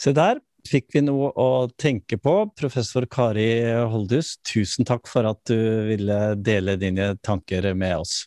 Se 0.00 0.12
der, 0.16 0.40
fikk 0.68 0.94
vi 0.94 1.02
noe 1.06 1.30
å 1.38 1.68
tenke 1.80 2.18
på. 2.20 2.34
Professor 2.58 3.06
Kari 3.10 3.48
Holdhus, 3.90 4.36
tusen 4.46 4.88
takk 4.88 5.08
for 5.10 5.28
at 5.30 5.40
du 5.48 5.56
ville 5.88 6.20
dele 6.40 6.76
dine 6.80 7.14
tanker 7.24 7.72
med 7.74 8.02
oss. 8.02 8.24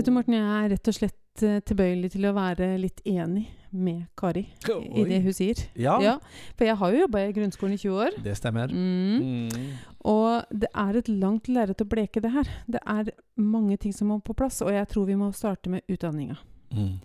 Vet 0.00 0.06
du, 0.08 0.14
Morten, 0.16 0.32
jeg 0.32 0.44
er 0.48 0.70
rett 0.72 0.88
og 0.88 0.94
slett 0.96 1.42
eh, 1.44 1.58
tilbøyelig 1.68 2.08
til 2.14 2.22
å 2.24 2.30
være 2.32 2.70
litt 2.80 3.02
enig 3.04 3.42
med 3.68 4.06
Kari 4.16 4.46
Oi. 4.72 4.78
i 4.96 5.02
det 5.10 5.18
hun 5.26 5.34
sier. 5.36 5.58
Ja. 5.76 5.98
ja 6.00 6.14
for 6.56 6.64
jeg 6.64 6.78
har 6.80 6.94
jo 6.94 7.02
jobba 7.02 7.20
i 7.26 7.34
grunnskolen 7.36 7.74
i 7.76 7.80
20 7.82 7.98
år. 8.06 8.16
Det 8.24 8.32
stemmer. 8.38 8.72
Mm. 8.72 9.50
Mm. 9.52 9.74
Og 10.08 10.54
det 10.62 10.70
er 10.72 10.96
et 11.02 11.10
langt 11.12 11.50
lerret 11.52 11.84
å 11.84 11.88
bleke, 11.92 12.22
det 12.24 12.30
her. 12.32 12.48
Det 12.64 12.80
er 12.80 13.10
mange 13.36 13.76
ting 13.82 13.92
som 13.92 14.08
må 14.08 14.16
på 14.24 14.32
plass, 14.38 14.62
og 14.64 14.72
jeg 14.72 14.88
tror 14.88 15.04
vi 15.10 15.18
må 15.20 15.28
starte 15.36 15.74
med 15.74 15.84
utdanninga. 15.84 16.38
Mm. 16.72 16.96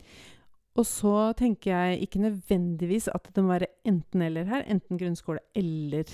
Og 0.80 0.88
så 0.88 1.18
tenker 1.36 1.74
jeg 1.74 2.08
ikke 2.08 2.24
nødvendigvis 2.30 3.10
at 3.12 3.28
det 3.36 3.44
må 3.44 3.52
være 3.58 3.74
enten-eller 3.92 4.48
her. 4.54 4.64
Enten 4.72 5.04
grunnskole 5.04 5.44
eller 5.52 6.08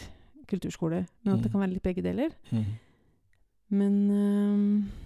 kulturskole. 0.50 1.06
Men 1.22 1.36
at 1.36 1.46
det 1.46 1.52
mm. 1.52 1.54
kan 1.54 1.68
være 1.68 1.76
litt 1.76 1.86
begge 1.86 2.10
deler. 2.10 2.34
Mm. 2.50 2.66
Men 3.78 3.96
øh, 4.18 5.01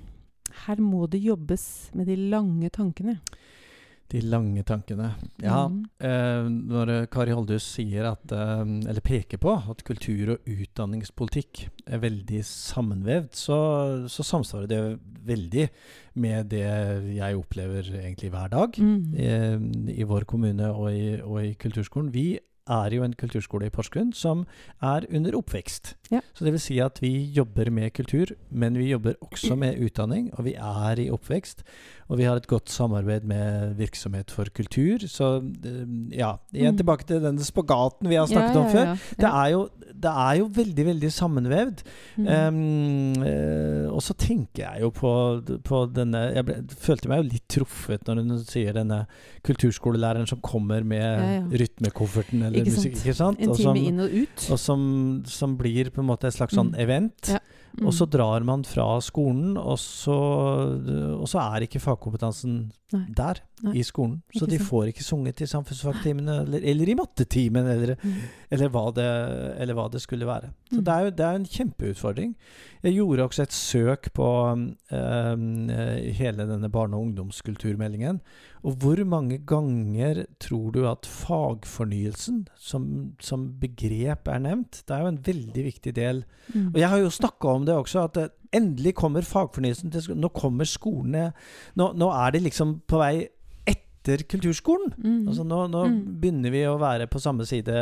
her 0.66 0.82
må 0.82 1.10
det 1.12 1.24
jobbes 1.24 1.92
med 1.98 2.10
de 2.12 2.18
lange 2.32 2.72
tankene. 2.74 3.20
De 4.14 4.20
lange 4.22 4.62
tankene. 4.62 5.08
Ja, 5.42 5.64
mm. 5.66 5.78
eh, 5.98 6.48
når 6.70 6.92
Kari 7.14 7.34
Holdhus 7.34 7.66
sier 7.66 8.06
at, 8.12 8.30
eh, 8.30 8.62
eller 8.62 9.02
peker 9.02 9.42
på 9.42 9.56
at 9.58 9.82
kultur- 9.88 10.36
og 10.36 10.46
utdanningspolitikk 10.46 11.64
er 11.90 12.04
veldig 12.04 12.44
sammenvevd, 12.46 13.32
så, 13.34 13.58
så, 14.12 14.26
samsvarer 14.26 14.70
det 14.70 14.82
veldig 15.26 15.68
med 16.22 16.52
det 16.54 16.68
jeg 17.18 17.40
opplever 17.40 17.90
egentlig 17.98 18.30
hver 18.36 18.54
dag 18.54 18.78
mm. 18.78 19.00
eh, 19.18 19.58
i 19.98 20.06
vår 20.06 20.30
kommune 20.30 20.70
og 20.70 20.92
i, 20.94 21.16
og 21.26 21.42
i 21.42 21.56
kulturskolen. 21.58 22.14
Vi 22.14 22.36
er 22.66 22.96
jo 22.96 23.04
en 23.06 23.14
kulturskole 23.14 23.70
i 23.70 23.74
Porsgrunn 23.74 24.14
som 24.16 24.46
er 24.82 25.06
under 25.14 25.38
oppvekst. 25.38 25.96
Ja. 26.12 26.22
Så 26.34 26.46
det 26.46 26.54
vil 26.56 26.64
si 26.64 26.80
at 26.84 27.02
vi 27.02 27.12
jobber 27.36 27.70
med 27.74 27.94
kultur, 27.98 28.34
men 28.50 28.78
vi 28.78 28.90
jobber 28.92 29.18
også 29.22 29.56
med 29.60 29.80
utdanning, 29.82 30.32
og 30.34 30.46
vi 30.48 30.56
er 30.58 31.02
i 31.02 31.10
oppvekst. 31.14 31.64
Og 32.06 32.20
vi 32.20 32.28
har 32.28 32.38
et 32.38 32.48
godt 32.48 32.70
samarbeid 32.70 33.26
med 33.26 33.74
Virksomhet 33.80 34.30
for 34.34 34.50
kultur. 34.54 35.02
Så 35.10 35.40
eh, 35.42 35.86
ja, 36.14 36.36
igjen 36.54 36.76
mm. 36.76 36.82
tilbake 36.82 37.08
til 37.10 37.24
denne 37.24 37.46
spagaten 37.46 38.10
vi 38.10 38.20
har 38.20 38.30
snakket 38.30 38.54
ja, 38.54 38.60
ja, 38.60 38.66
om 38.66 38.72
før. 38.74 39.08
Det 39.22 39.32
er, 39.32 39.48
jo, 39.56 39.62
det, 39.90 40.12
er 40.12 40.36
jo, 40.40 40.50
veldig, 40.56 40.86
veldig 40.86 41.12
sammenvevd. 41.16 41.82
Mm. 42.18 42.28
Um, 42.30 43.26
og 43.96 44.04
så 44.06 44.14
tenker 44.22 44.68
jeg 44.68 44.86
jo 44.86 44.92
på, 44.94 45.12
på 45.66 45.82
denne 45.96 46.22
Jeg 46.36 46.46
ble, 46.48 46.56
følte 46.86 47.10
meg 47.10 47.24
jo 47.24 47.28
litt 47.32 47.46
truffet 47.52 48.06
når 48.06 48.22
hun 48.22 48.38
sier 48.46 48.78
denne 48.78 49.02
kulturskolelæreren 49.46 50.30
som 50.30 50.42
kommer 50.46 50.86
med 50.86 51.54
rytmekofferten 51.58 52.46
eller 52.46 52.55
ikke 52.62 52.76
musikk. 52.76 52.98
ikke 53.02 53.18
sant? 53.18 53.44
En 53.44 53.54
time 53.58 53.84
inn 53.92 54.02
og 54.04 54.16
ut. 54.16 54.48
Og 54.52 54.62
som, 54.62 54.82
som, 55.30 55.58
blir 55.60 55.92
på 55.94 56.04
en 56.04 56.10
måte 56.10 56.30
et 56.30 56.38
slags 56.38 56.56
sånn 56.58 56.74
mm. 56.74 56.82
event. 56.86 57.36
Ja. 57.36 57.44
Mm. 57.76 57.90
Og 57.90 57.94
så 57.94 58.06
drar 58.08 58.44
man 58.48 58.62
fra 58.64 58.86
skolen, 59.04 59.58
og 59.60 59.76
så, 59.82 60.16
og 61.18 61.26
så 61.28 61.42
er 61.42 61.66
ikke 61.66 61.82
fagkompetansen 61.84 62.54
Nei. 62.96 63.02
der 63.18 63.42
Nei. 63.66 63.74
i 63.82 63.84
skolen. 63.84 64.22
Så 64.38 64.48
de 64.48 64.62
får 64.64 64.94
ikke 64.94 65.04
sunget 65.04 65.44
i 65.44 65.48
samfunnsfagtimene, 65.52 66.38
eller, 66.46 66.64
eller, 66.72 66.92
i 66.92 66.96
mattetimen, 66.96 67.68
eller, 67.74 67.98
mm. 68.00 68.16
eller, 68.56 68.72
hva 68.72 68.86
det, 68.96 69.10
eller, 69.60 69.76
hva 69.76 69.90
det, 69.92 70.00
skulle 70.06 70.30
være. 70.30 70.54
Så 70.72 70.80
mm. 70.80 70.86
det, 70.86 70.96
er 70.96 71.04
jo, 71.10 71.14
det 71.20 71.28
er 71.28 71.42
en 71.42 71.50
kjempeutfordring. 71.58 72.34
Jeg 72.86 72.96
gjorde 72.96 73.28
også 73.28 73.44
et 73.44 73.60
søk 73.60 74.12
på 74.16 74.30
um, 74.56 75.46
hele 76.22 76.48
denne 76.48 76.72
barne- 76.72 76.96
og 76.96 77.10
ungdomskulturmeldingen. 77.10 78.22
Og 78.66 78.80
hvor 78.82 79.00
mange 79.06 79.38
ganger 79.46 80.24
tror 80.42 80.72
du 80.74 80.82
at 80.90 81.06
fagfornyelsen 81.06 82.48
som, 82.58 82.88
som 83.22 83.46
begrep 83.62 84.30
er 84.32 84.42
nevnt? 84.42 84.82
Det 84.88 84.96
er 84.96 85.04
jo 85.04 85.12
en 85.14 85.22
veldig 85.28 85.66
viktig 85.68 85.94
del. 85.96 86.24
Mm. 86.50 86.72
Og 86.74 86.80
jeg 86.82 86.90
har 86.90 87.04
jo 87.04 87.14
snakka 87.14 87.54
om 87.60 87.68
det 87.68 87.76
også, 87.78 88.08
at 88.10 88.18
det, 88.18 88.26
endelig 88.56 88.96
kommer 88.98 89.26
fagfornyelsen 89.28 89.94
til 89.94 90.06
skolen. 90.06 90.24
Nå 90.24 90.32
kommer 90.34 90.70
skolene 90.70 91.30
nå, 91.78 91.92
nå, 91.94 92.10
er 92.10 92.34
de 92.34 92.42
liksom 92.48 92.80
på 92.90 93.02
vei 93.02 93.14
etter 93.70 94.26
kulturskolen. 94.32 94.96
Mm. 94.98 95.22
Altså 95.30 95.46
nå, 95.46 95.62
nå 95.70 95.86
mm. 95.92 96.02
begynner 96.24 96.56
vi 96.56 96.66
å 96.70 96.80
være 96.82 97.10
på 97.12 97.22
samme 97.22 97.46
side 97.50 97.76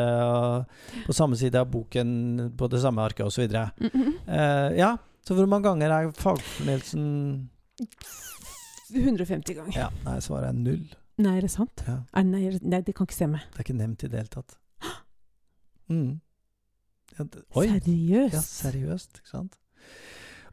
På 1.08 1.16
samme 1.16 1.40
side 1.40 1.60
av 1.60 1.72
boken, 1.72 2.52
på 2.60 2.72
det 2.72 2.84
samme 2.84 3.08
arket 3.08 3.26
osv. 3.28 3.48
Mm 3.48 3.90
-hmm. 3.94 4.14
uh, 4.28 4.78
ja, 4.78 4.98
så 5.24 5.34
hvor 5.34 5.46
mange 5.46 5.70
ganger 5.70 5.90
er 5.92 6.12
fagfornyelsen 6.12 7.50
150 9.02 9.58
ganger. 9.58 9.78
Ja, 9.78 9.90
Nei, 10.06 10.18
svaret 10.24 10.50
er 10.52 10.58
null. 10.58 10.86
Nei, 11.24 11.36
er 11.38 11.46
det 11.46 11.52
sant? 11.54 11.84
Ja. 11.88 12.00
Er, 12.18 12.26
nei, 12.26 12.46
nei, 12.62 12.82
det 12.86 12.96
kan 12.98 13.08
ikke 13.08 13.18
stemme. 13.18 13.42
Det 13.54 13.62
er 13.62 13.66
ikke 13.68 13.78
nevnt 13.78 14.06
i 14.06 14.10
det 14.12 14.24
hele 14.24 14.34
tatt. 14.40 14.58
Mm. 15.92 16.22
Ja, 17.18 17.26
det. 17.28 17.42
Seriøst? 17.54 18.34
Ja, 18.34 18.42
seriøst. 18.42 19.18
Ikke 19.20 19.30
sant? 19.30 19.58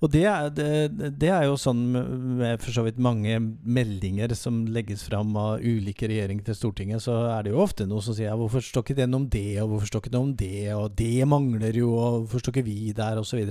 Og 0.00 0.08
det 0.08 0.22
er, 0.24 0.48
det, 0.56 1.10
det 1.20 1.28
er 1.28 1.44
jo 1.44 1.58
sånn 1.60 1.80
med 1.92 2.62
for 2.62 2.72
så 2.72 2.84
vidt 2.86 3.00
mange 3.02 3.34
meldinger 3.60 4.32
som 4.38 4.62
legges 4.72 5.02
fram 5.04 5.34
av 5.36 5.60
ulike 5.60 6.08
regjeringer 6.08 6.46
til 6.46 6.56
Stortinget, 6.56 7.04
så 7.04 7.18
er 7.34 7.44
det 7.44 7.52
jo 7.52 7.60
ofte 7.60 7.84
noe 7.88 8.00
som 8.04 8.16
sier 8.16 8.30
ja, 8.30 8.38
hvorfor 8.40 8.64
står 8.64 8.86
ikke 8.86 8.96
det 9.02 9.08
noe 9.10 9.22
om 9.22 9.28
det, 9.32 9.60
og 9.60 9.74
hvorfor 9.74 9.92
står 9.92 10.04
ikke 10.04 10.14
den 10.14 10.22
om 10.22 10.32
det, 10.40 10.64
og 10.72 10.96
det 10.96 11.28
mangler 11.28 11.80
jo, 11.82 11.92
og 11.92 12.18
hvorfor 12.22 12.44
står 12.46 12.56
ikke 12.56 12.68
vi 12.70 12.94
der, 12.96 13.20
osv. 13.20 13.44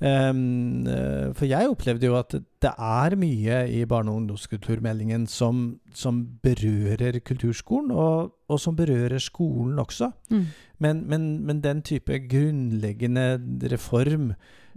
Um, 0.00 0.88
for 1.36 1.48
jeg 1.50 1.72
opplevde 1.72 2.08
jo 2.08 2.16
at 2.22 2.38
det 2.64 2.72
er 2.72 3.20
mye 3.20 3.62
i 3.68 3.84
barne- 3.84 4.10
og 4.10 4.22
ungdomskulturmeldingen 4.22 5.26
som, 5.28 5.80
som 5.94 6.24
berører 6.42 7.20
kulturskolen, 7.20 7.92
og, 7.92 8.32
og, 8.48 8.60
som 8.60 8.76
berører 8.76 9.20
skolen 9.20 9.78
også. 9.78 10.10
Mm. 10.30 10.46
Men, 10.78 11.08
men, 11.08 11.26
men, 11.44 11.60
den 11.60 11.82
type 11.84 12.18
grunnleggende 12.30 13.36
reform 13.72 14.32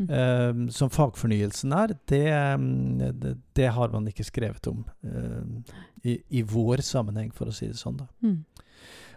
Uh, 0.07 0.69
som 0.71 0.91
fagfornyelsen 0.93 1.73
er, 1.75 1.95
det, 2.07 2.21
det, 3.19 3.33
det, 3.57 3.65
har 3.75 3.91
man 3.91 4.07
ikke 4.07 4.23
skrevet 4.23 4.69
om 4.71 4.85
uh, 5.03 5.73
i, 6.07 6.19
i, 6.29 6.43
vår 6.47 6.85
sammenheng, 6.85 7.33
for 7.35 7.51
å 7.51 7.55
si 7.55 7.67
det 7.67 7.79
sånn. 7.79 7.99
da. 7.99 8.07
Mm. 8.23 8.37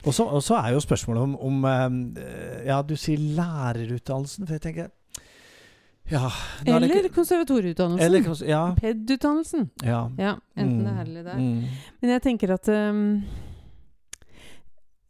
Og 0.02 0.42
så 0.42 0.56
er 0.58 0.72
jo 0.74 0.82
spørsmålet 0.82 1.22
om, 1.22 1.36
om 1.38 1.62
uh, 1.68 2.64
Ja, 2.66 2.80
du 2.82 2.96
sier 2.98 3.22
lærerutdannelsen, 3.38 4.48
for 4.48 4.58
jeg 4.58 4.66
tenker 4.66 4.90
ja, 6.10 6.28
eller 6.66 6.90
ikke, 6.90 7.12
konservatorieutdannelsen. 7.14 8.04
Eller, 8.04 8.48
ja. 8.48 8.62
PED-utdannelsen. 8.80 9.70
Ja. 9.86 10.10
ja. 10.18 10.34
Enten 10.56 10.78
mm. 10.78 10.84
det 10.84 10.94
her 10.96 11.04
eller 11.04 11.22
der. 11.22 11.38
Mm. 11.38 11.62
Men 12.00 12.10
jeg 12.10 12.22
tenker 12.26 12.52
at 12.56 12.68
um, 12.68 13.22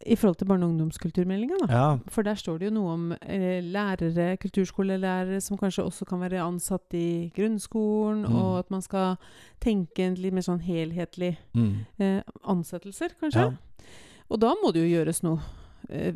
i 0.07 0.17
forhold 0.17 0.37
til 0.37 0.47
barne- 0.47 0.67
og 0.67 0.71
ungdomskulturmeldinga. 0.71 1.57
Ja. 1.69 1.97
For 2.09 2.23
der 2.23 2.35
står 2.35 2.59
det 2.59 2.69
jo 2.69 2.75
noe 2.75 2.93
om 2.93 3.13
eh, 3.13 3.63
lærere, 3.65 4.37
kulturskolelærere, 4.37 5.41
som 5.41 5.59
kanskje 5.59 5.85
også 5.85 6.05
kan 6.05 6.21
være 6.21 6.43
ansatt 6.43 6.95
i 6.95 7.33
grunnskolen, 7.37 8.25
mm. 8.27 8.35
og 8.35 8.59
at 8.59 8.71
man 8.71 8.83
skal 8.83 9.17
tenke 9.61 10.07
en 10.07 10.15
litt 10.15 10.35
mer 10.35 10.47
sånn 10.47 10.63
helhetlig 10.65 11.37
mm. 11.55 11.73
eh, 11.99 12.21
ansettelser, 12.49 13.17
kanskje. 13.21 13.51
Ja. 13.51 13.87
Og 14.33 14.41
da 14.41 14.55
må 14.63 14.73
det 14.73 14.85
jo 14.85 14.93
gjøres 14.97 15.23
noe 15.23 15.41
eh, 15.89 16.15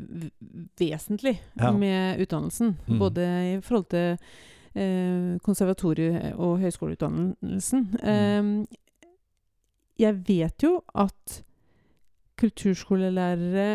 vesentlig 0.80 1.36
ja. 1.60 1.72
med 1.72 2.20
utdannelsen. 2.20 2.76
Mm. 2.86 2.98
Både 2.98 3.26
i 3.52 3.56
forhold 3.60 3.90
til 3.92 4.16
eh, 4.74 5.36
konservatoriet 5.44 6.34
og 6.34 6.58
høyskoleutdannelsen. 6.64 7.90
Mm. 8.02 8.66
jeg 9.98 10.22
vet 10.28 10.62
jo 10.62 10.80
at 10.94 11.42
kulturskolelærere 12.40 13.68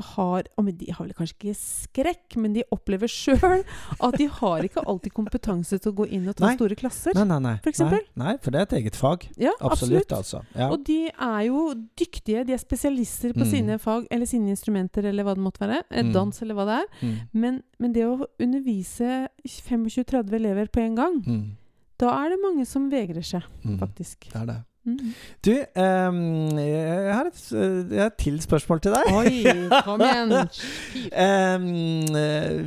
har 0.00 0.46
De 0.78 0.92
har 0.92 1.04
vel 1.04 1.14
kanskje 1.16 1.36
ikke 1.36 1.54
skrekk, 1.58 2.36
men 2.40 2.54
de 2.56 2.64
opplever 2.74 3.10
sjøl 3.10 3.62
at 4.06 4.16
de 4.18 4.26
har 4.40 4.64
ikke 4.66 4.84
alltid 4.88 5.14
kompetanse 5.16 5.78
til 5.78 5.92
å 5.92 5.96
gå 6.00 6.06
inn 6.16 6.28
og 6.30 6.38
ta 6.38 6.46
nei. 6.46 6.54
store 6.58 6.78
klasser. 6.78 7.16
Nei, 7.18 7.26
nei, 7.28 7.38
nei. 7.44 7.54
For 7.64 7.72
eksempel. 7.72 8.02
Nei, 8.20 8.36
for 8.42 8.54
det 8.54 8.62
er 8.62 8.68
et 8.68 8.76
eget 8.80 8.98
fag. 8.98 9.26
Ja, 9.36 9.52
absolutt. 9.58 10.06
absolutt 10.06 10.16
altså. 10.16 10.42
ja. 10.54 10.70
Og 10.70 10.84
de 10.86 10.98
er 11.10 11.42
jo 11.48 11.64
dyktige. 12.00 12.46
De 12.48 12.56
er 12.56 12.62
spesialister 12.62 13.34
på 13.36 13.44
mm. 13.44 13.50
sine 13.52 13.78
fag 13.82 14.08
eller 14.10 14.30
sine 14.30 14.52
instrumenter 14.54 15.10
eller 15.10 15.26
hva 15.26 15.36
det 15.36 15.44
måtte 15.44 15.64
være. 15.66 15.82
Mm. 15.90 16.14
Dans 16.16 16.42
eller 16.44 16.58
hva 16.58 16.68
det 16.70 16.80
er. 16.80 16.90
Mm. 17.00 17.14
Men, 17.44 17.62
men, 17.82 17.94
det 17.96 18.06
å 18.08 18.16
undervise 18.40 19.22
25-30 19.44 20.40
elever 20.40 20.72
på 20.72 20.84
en 20.84 20.98
gang, 20.98 21.20
mm. 21.26 21.46
da 22.00 22.14
er 22.22 22.34
det 22.34 22.42
mange 22.42 22.66
som 22.68 22.88
vegrer 22.92 23.26
seg, 23.26 23.46
mm. 23.64 23.78
faktisk. 23.82 24.30
Det 24.32 24.44
er 24.44 24.50
det. 24.54 24.60
Mm. 24.90 25.12
Du, 25.44 25.52
um, 25.82 26.58
jeg, 26.58 27.14
har 27.14 27.28
et, 27.28 27.42
et 28.04 28.16
til 28.20 28.38
spørsmål 28.42 28.80
til 28.84 28.94
deg. 28.94 29.10
Oi, 29.16 29.32
kom 29.86 30.02
igjen. 30.04 30.34
um, 31.26 32.18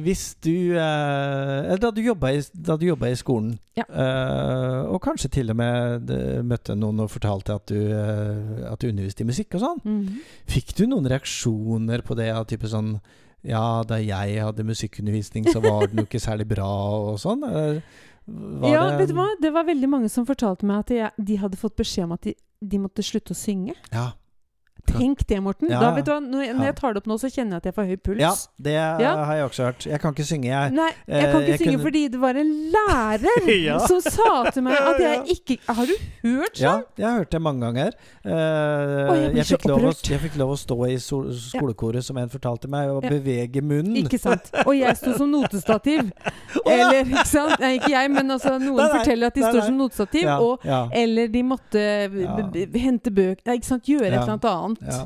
hvis 0.06 0.26
du 0.44 0.76
uh, 0.76 1.74
Da 1.82 1.92
du 1.94 2.02
jobba 2.04 2.34
i, 2.34 2.42
i, 2.42 3.20
skolen, 3.20 3.58
ja. 3.78 3.88
uh, 3.90 4.94
og 4.94 5.02
kanskje 5.04 5.32
til 5.40 5.54
og 5.54 5.60
med 5.60 6.14
møtte 6.48 6.78
noen 6.78 7.04
og 7.06 7.12
fortalte 7.14 7.58
at 7.58 7.68
du, 7.72 7.80
uh, 7.92 8.72
at 8.72 8.82
du 8.82 8.90
underviste 8.90 9.26
i 9.26 9.30
musikk 9.30 9.58
og 9.58 9.66
sånn, 9.66 9.84
mm. 9.84 10.24
fikk 10.50 10.78
du 10.80 10.86
noen 10.88 11.10
reaksjoner 11.12 12.06
på 12.06 12.18
det? 12.20 12.32
Av 12.34 12.48
type 12.50 12.70
sånn 12.70 12.96
Ja, 13.44 13.84
da 13.84 13.98
jeg 14.00 14.40
hadde 14.40 14.64
musikkundervisning, 14.64 15.50
så 15.52 15.60
var 15.60 15.90
det 15.90 16.00
jo 16.00 16.08
ikke 16.08 16.22
særlig 16.24 16.48
bra, 16.54 16.72
og 17.12 17.20
sånn? 17.20 17.44
Ja, 18.26 18.84
det... 18.90 18.98
vet 19.02 19.12
du 19.12 19.16
hva? 19.18 19.28
Det 19.42 19.52
var 19.54 19.68
veldig 19.68 19.90
mange 19.92 20.10
som 20.12 20.28
fortalte 20.28 20.68
meg 20.70 20.84
at 20.86 20.94
jeg, 20.96 21.14
de 21.30 21.40
hadde 21.42 21.60
fått 21.60 21.76
beskjed 21.80 22.08
om 22.08 22.16
at 22.16 22.28
de, 22.28 22.36
de 22.64 22.82
måtte 22.82 23.06
slutte 23.06 23.36
å 23.36 23.38
synge. 23.38 23.76
Ja. 23.92 24.12
Tenk 24.88 25.28
det, 25.28 25.40
Morten. 25.42 25.72
Ja, 25.72 25.80
da, 25.80 25.92
vet 25.96 26.06
du 26.06 26.12
hva, 26.12 26.20
når, 26.22 26.42
jeg, 26.44 26.56
når 26.58 26.68
jeg 26.68 26.76
tar 26.78 26.94
det 26.94 27.02
opp 27.02 27.08
nå, 27.10 27.16
så 27.22 27.30
kjenner 27.32 27.56
jeg 27.56 27.64
at 27.64 27.68
jeg 27.70 27.76
får 27.78 27.88
høy 27.90 27.98
puls. 28.04 28.22
Ja, 28.22 28.32
det 28.68 28.74
ja. 28.76 29.14
har 29.26 29.38
jeg 29.40 29.46
også 29.48 29.68
hørt. 29.68 29.86
Jeg 29.90 30.02
kan 30.04 30.16
ikke 30.16 30.26
synge, 30.28 30.50
jeg. 30.50 30.74
Nei, 30.76 30.90
jeg 31.08 31.30
kan 31.30 31.38
ikke 31.40 31.54
jeg 31.54 31.62
synge 31.62 31.72
kunne... 31.72 31.86
fordi 31.88 32.04
det 32.14 32.22
var 32.22 32.40
en 32.42 32.52
lærer 32.74 33.50
ja. 33.70 33.78
som 33.88 34.02
sa 34.04 34.32
til 34.54 34.66
meg 34.68 34.78
at 34.78 35.02
jeg 35.04 35.22
ikke 35.36 35.58
Har 35.68 35.90
du 35.90 35.94
hørt 35.96 36.60
sånn? 36.60 36.64
Ja, 36.64 36.74
jeg 37.00 37.08
har 37.08 37.22
hørt 37.22 37.32
det 37.34 37.42
mange 37.48 37.66
ganger. 37.66 37.98
Uh, 38.24 38.34
Åh, 38.34 39.18
jeg, 39.18 39.32
jeg, 39.40 39.48
fikk 39.54 39.68
å, 39.72 39.80
jeg, 40.12 40.22
fikk 40.28 40.38
lov 40.42 40.54
å, 40.54 40.60
stå 40.60 40.78
i 40.90 40.98
skolekoret, 41.00 42.06
som 42.06 42.20
en 42.22 42.32
fortalte 42.34 42.70
meg, 42.72 42.92
og 42.94 43.08
bevege 43.08 43.64
munnen. 43.64 43.98
Ikke 44.04 44.20
sant. 44.22 44.52
Og 44.66 44.76
jeg 44.78 45.00
sto 45.00 45.16
som 45.18 45.32
notestativ. 45.32 46.12
Eller, 46.74 47.02
ikke 47.08 47.28
sant. 47.30 47.56
Nei, 47.64 47.76
ikke 47.80 47.94
jeg, 47.96 48.12
men 48.14 48.36
altså, 48.36 48.56
noen 48.60 48.78
nei, 48.80 48.86
nei, 48.86 49.00
forteller 49.00 49.32
at 49.32 49.40
de 49.40 49.46
står 49.48 49.62
som 49.66 49.80
notestativ. 49.80 50.30
Og, 50.44 50.64
eller 50.94 51.30
de 51.32 51.42
måtte 51.46 51.82
hente 52.80 53.12
bøker 53.14 53.58
Ikke 53.58 53.68
sant. 53.68 53.88
Gjøre 53.88 54.08
et 54.08 54.16
eller 54.16 54.36
annet 54.36 54.48
annet. 54.50 54.73
Ja. 54.82 55.04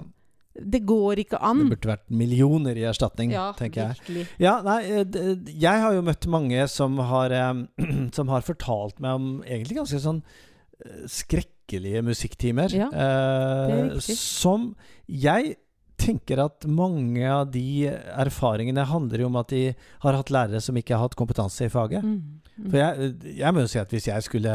Det 0.57 0.79
går 0.89 1.21
ikke 1.21 1.37
an. 1.43 1.59
Det 1.67 1.75
burde 1.75 1.91
vært 1.91 2.07
millioner 2.09 2.77
i 2.79 2.85
erstatning, 2.89 3.33
ja, 3.35 3.51
tenker 3.57 3.91
virkelig. 3.93 4.23
jeg. 4.25 4.41
Ja, 4.41 4.55
nei, 4.65 4.79
eh, 4.89 5.35
jeg 5.53 5.83
har 5.83 5.93
jo 5.93 6.05
møtt 6.05 6.25
mange 6.33 6.65
som 6.71 6.97
har, 7.11 7.35
som 8.17 8.33
har 8.33 8.47
fortalt 8.47 8.97
meg 9.03 9.19
om 9.19 9.29
egentlig 9.45 9.77
ganske 9.83 10.01
sånn 10.01 10.23
eh, 10.23 11.05
skrekkelige 11.13 12.01
musikktimer. 12.07 12.73
Ja, 12.73 12.89
eh, 12.89 14.01
som 14.01 14.71
jeg 15.05 15.57
tenker 15.97 16.41
at 16.43 16.65
mange 16.69 17.25
av 17.25 17.49
de 17.53 17.89
erfaringene 17.89 18.85
handler 18.87 19.23
jo 19.23 19.29
om 19.31 19.39
at 19.41 19.53
de 19.53 19.63
har 20.03 20.17
hatt 20.17 20.33
lærere 20.33 20.61
som 20.63 20.77
ikke 20.77 20.95
har 20.95 21.07
hatt 21.07 21.17
kompetanse 21.19 21.67
i 21.67 21.73
faget. 21.73 22.05
Mm. 22.05 22.46
For 22.57 22.77
jeg, 22.79 23.11
jeg, 23.37 23.53
må 23.53 23.63
jo 23.63 23.69
si 23.71 23.79
at 23.81 23.91
hvis 23.93 24.07
jeg 24.09 24.25
skulle 24.25 24.53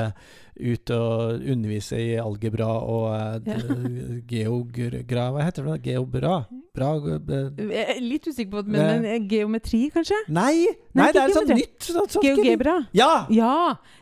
ut 0.53 0.91
og 0.95 1.45
undervise 1.53 1.99
i 1.99 2.11
algebra 2.21 2.69
og 2.69 3.47
ja. 3.47 3.59
geogra... 4.33 5.29
Hva 5.33 5.47
heter 5.47 5.69
det? 5.71 5.79
Geobra? 5.87 6.43
Bra, 6.73 6.91
jeg 7.05 7.83
er 7.83 7.99
litt 8.01 8.27
usikker 8.27 8.51
på 8.55 8.63
det, 8.65 8.73
men, 8.73 9.03
men 9.05 9.27
geometri, 9.29 9.83
kanskje? 9.93 10.17
Nei, 10.33 10.65
nei, 10.65 11.03
nei 11.03 11.11
det 11.13 11.23
er 11.23 11.35
sånn 11.37 11.53
nytt. 11.53 11.77
Sånt, 11.85 12.15
sånt 12.15 12.25
Geogebra? 12.25 12.79
Ja! 12.97 13.11
ja! 13.33 13.57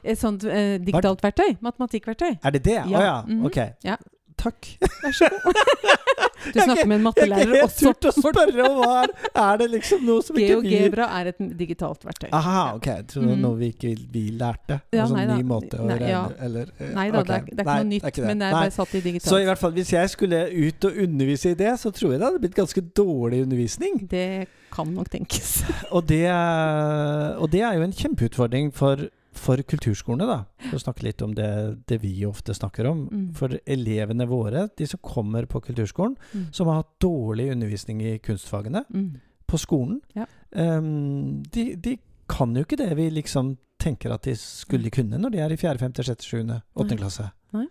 Et 0.07 0.21
sånt 0.21 0.47
eh, 0.47 0.77
digitalt 0.79 1.23
verktøy. 1.25 1.57
Matematikkverktøy. 1.67 2.39
Er 2.39 2.57
det 2.57 2.63
det? 2.69 2.79
Å 2.85 2.87
ja. 2.87 2.97
Oh, 2.97 3.05
ja. 3.05 3.19
Mm 3.27 3.41
-hmm. 3.41 3.47
Ok. 3.51 3.59
Ja. 3.87 3.99
Takk. 4.41 4.75
Vær 4.81 5.17
så 5.17 5.31
god. 5.37 5.61
Du 6.41 6.61
snakker 6.61 6.87
med 6.89 6.97
en 6.97 7.03
mattelærer 7.05 7.41
også. 7.41 7.53
Jeg 7.53 7.61
har 7.61 7.69
ikke 7.69 7.87
helt 7.87 7.99
turt 8.01 8.07
å 8.09 8.13
spørre 8.17 8.65
om 8.65 8.79
hva 8.81 8.93
er, 9.03 9.11
er 9.43 9.59
det 9.61 9.67
liksom 9.75 10.05
noe 10.09 10.25
som 10.25 10.39
ikke 10.41 10.61
vi 10.65 10.73
GeoGebra 10.73 11.09
er 11.19 11.31
et 11.33 11.43
digitalt 11.59 12.07
verktøy. 12.07 12.29
Aha, 12.37 12.63
ok. 12.79 12.89
Jeg 12.91 13.07
trodde 13.13 13.35
mm. 13.35 13.43
noe 13.45 13.59
vi 13.61 13.69
ikke 13.75 13.93
vi 14.15 14.23
lærte. 14.41 14.79
Ja, 14.95 15.05
altså 15.05 15.19
en 15.21 15.33
ny 15.35 15.45
måte 15.51 15.81
å 15.83 15.89
nei, 15.91 15.99
ja. 16.09 16.23
eller, 16.41 16.73
eh, 16.79 16.95
Nei 16.97 17.07
da, 17.13 17.21
okay. 17.21 17.45
det, 17.45 17.53
er, 17.53 17.61
det 17.61 17.61
er 17.61 17.69
ikke 17.69 17.77
noe 17.77 17.91
nytt, 17.91 18.09
ikke 18.13 18.25
men 18.25 18.43
det 18.43 18.49
er 18.49 18.57
bare 18.57 18.75
satt 18.79 18.97
i 18.97 19.03
digitalt. 19.05 19.29
Så 19.35 19.43
i 19.43 19.47
hvert 19.51 19.63
fall, 19.63 19.77
hvis 19.77 19.93
jeg 19.95 20.15
skulle 20.15 20.43
ut 20.49 20.89
og 20.89 21.05
undervise 21.05 21.53
i 21.53 21.61
det, 21.61 21.75
så 21.85 21.95
tror 22.01 22.15
jeg 22.15 22.23
det 22.23 22.29
hadde 22.31 22.43
blitt 22.47 22.59
ganske 22.59 22.87
dårlig 23.03 23.45
undervisning. 23.45 24.03
Det 24.11 24.27
kan 24.73 24.93
nok 24.97 25.13
tenkes. 25.13 25.55
og, 25.95 26.05
det, 26.09 26.25
og 26.31 27.53
det 27.53 27.65
er 27.67 27.77
jo 27.77 27.89
en 27.89 27.97
kjempeutfordring 28.01 28.73
for 28.77 29.11
for 29.37 29.61
kulturskolene, 29.63 30.27
da, 30.27 30.39
for 30.67 30.79
å 30.79 30.83
snakke 30.83 31.05
litt 31.07 31.23
om 31.23 31.35
det, 31.37 31.49
det 31.89 32.01
vi 32.03 32.13
ofte 32.27 32.55
snakker 32.57 32.89
om 32.91 33.05
mm. 33.07 33.27
For 33.39 33.55
elevene 33.63 34.27
våre, 34.31 34.67
de 34.77 34.89
som 34.91 35.01
kommer 35.03 35.47
på 35.51 35.63
kulturskolen, 35.65 36.17
mm. 36.33 36.47
som 36.57 36.71
har 36.71 36.83
hatt 36.83 36.93
dårlig 37.03 37.51
undervisning 37.55 38.03
i 38.03 38.17
kunstfagene 38.23 38.85
mm. 38.89 39.11
på 39.51 39.61
skolen, 39.61 40.01
ja. 40.19 40.27
um, 40.51 41.43
de, 41.55 41.73
de, 41.77 41.99
kan 42.31 42.53
jo 42.55 42.63
ikke 42.63 42.79
det 42.79 42.93
vi 42.95 43.09
liksom 43.11 43.57
tenker 43.81 44.13
at 44.15 44.23
de 44.23 44.37
skulle 44.39 44.93
kunne 44.95 45.19
når 45.19 45.33
de 45.35 45.41
er 45.43 45.51
i 45.51 45.57
4., 45.59 45.81
5., 45.81 45.95
6., 45.99 46.29
7., 46.31 46.53
8. 46.79 46.99
klasse. 47.01 47.25
Nei. 47.57 47.65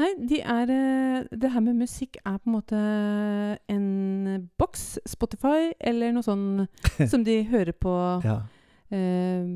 Nei, 0.00 0.10
de 0.28 0.40
er 0.40 0.70
eh, 0.72 1.24
Det 1.32 1.50
her 1.52 1.62
med 1.64 1.80
musikk 1.80 2.18
er 2.20 2.38
på 2.38 2.48
en 2.48 2.54
måte 2.54 2.80
en 3.72 4.48
boks, 4.60 4.98
Spotify, 5.08 5.72
eller 5.80 6.14
noe 6.14 6.24
sånn 6.24 6.66
som 7.10 7.24
de 7.26 7.40
hører 7.50 7.76
på 7.76 7.94
ja. 8.24 8.38
eh, 8.92 9.48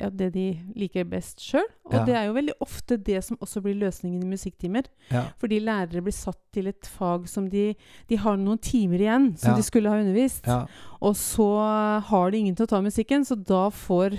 ja, 0.00 0.10
det 0.10 0.30
de 0.34 0.46
liker 0.78 1.06
best 1.08 1.42
sjøl. 1.44 1.66
Og 1.88 1.96
ja. 1.96 2.02
det 2.08 2.16
er 2.18 2.26
jo 2.28 2.36
veldig 2.36 2.54
ofte 2.64 2.98
det 3.00 3.20
som 3.26 3.38
også 3.44 3.62
blir 3.64 3.78
løsningen 3.80 4.22
i 4.24 4.30
musikktimer. 4.30 4.88
Ja. 5.10 5.26
Fordi 5.40 5.60
lærere 5.62 6.02
blir 6.04 6.16
satt 6.16 6.40
til 6.54 6.70
et 6.70 6.88
fag 6.88 7.28
som 7.30 7.48
de 7.50 7.72
De 8.08 8.18
har 8.20 8.38
noen 8.40 8.60
timer 8.62 9.02
igjen 9.02 9.32
som 9.40 9.56
de 9.56 9.64
skulle 9.66 9.90
ha 9.90 10.00
undervist. 10.00 10.46
Og 11.00 11.16
så 11.18 11.48
har 12.08 12.30
de 12.30 12.40
ingen 12.40 12.56
til 12.56 12.68
å 12.68 12.72
ta 12.74 12.80
musikken, 12.84 13.26
så 13.26 13.36
da 13.36 13.66
får 13.72 14.16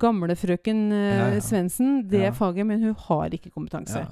gamlefrøken 0.00 0.82
uh, 0.92 1.38
Svendsen 1.42 2.04
det 2.10 2.28
faget, 2.36 2.66
men 2.66 2.82
hun 2.84 2.94
har 3.08 3.34
ikke 3.34 3.50
kompetanse. 3.50 4.04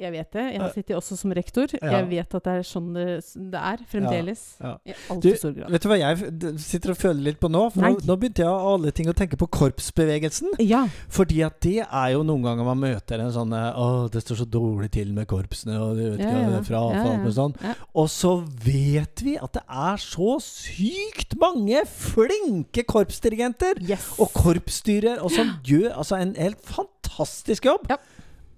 Jeg 0.00 0.12
vet 0.14 0.30
det. 0.32 0.42
Jeg 0.54 0.60
har 0.62 0.70
sittet 0.74 0.96
også 0.96 1.16
som 1.18 1.32
rektor. 1.36 1.72
Ja. 1.78 1.90
Jeg 1.98 2.08
vet 2.10 2.34
at 2.38 2.44
det 2.46 2.52
er 2.60 2.66
sånn 2.66 2.88
det, 2.96 3.06
det 3.52 3.60
er 3.60 3.82
fremdeles. 3.90 4.42
Ja. 4.62 4.72
I 4.88 4.94
altfor 5.12 5.36
stor 5.40 5.52
grad. 5.56 5.70
vet 5.74 5.82
du 5.84 5.88
hva 5.92 5.98
jeg 6.00 6.32
sitter 6.62 6.94
og 6.94 6.98
føler 7.00 7.22
litt 7.28 7.40
på 7.42 7.50
nå? 7.52 7.62
For 7.74 7.84
nå, 7.84 7.90
nå 8.08 8.16
begynte 8.20 8.44
jeg 8.44 8.48
av 8.50 8.68
alle 8.74 8.92
ting 8.96 9.10
å 9.10 9.14
tenke 9.16 9.38
på 9.40 9.48
korpsbevegelsen. 9.58 10.54
Ja. 10.64 10.84
Fordi 11.12 11.42
at 11.46 11.58
det 11.64 11.76
er 11.84 12.08
jo 12.14 12.22
noen 12.26 12.42
ganger 12.46 12.68
man 12.70 12.80
møter 12.82 13.20
en 13.22 13.32
sånn 13.34 13.52
eh, 13.56 13.68
Å, 13.82 14.08
det 14.12 14.22
står 14.24 14.42
så 14.42 14.48
dårlig 14.48 14.90
til 14.94 15.12
med 15.16 15.28
korpsene, 15.30 15.76
og 15.82 15.96
du 15.98 16.02
vet 16.12 16.22
Ja, 16.22 16.30
ikke 16.30 16.38
hva 16.40 16.50
det 16.52 16.60
er 16.62 16.66
fra 16.68 16.82
avfall 16.88 17.12
ja. 17.14 17.20
og 17.28 17.36
sånn. 17.38 17.56
Ja. 17.62 17.74
Og 18.02 18.08
så 18.12 18.32
vet 18.64 19.22
vi 19.26 19.36
at 19.42 19.56
det 19.58 19.64
er 19.68 20.02
så 20.02 20.36
sykt 20.44 21.36
mange 21.40 21.84
flinke 21.88 22.84
korpsdirigenter 22.88 23.80
Yes. 23.82 24.12
og 24.22 24.32
korpsstyrer, 24.36 25.20
og 25.24 25.32
som 25.34 25.54
gjør 25.66 25.92
altså 25.98 26.18
en 26.22 26.34
helt 26.38 26.60
fantastisk 26.66 27.66
jobb. 27.70 27.88
Ja. 27.92 27.98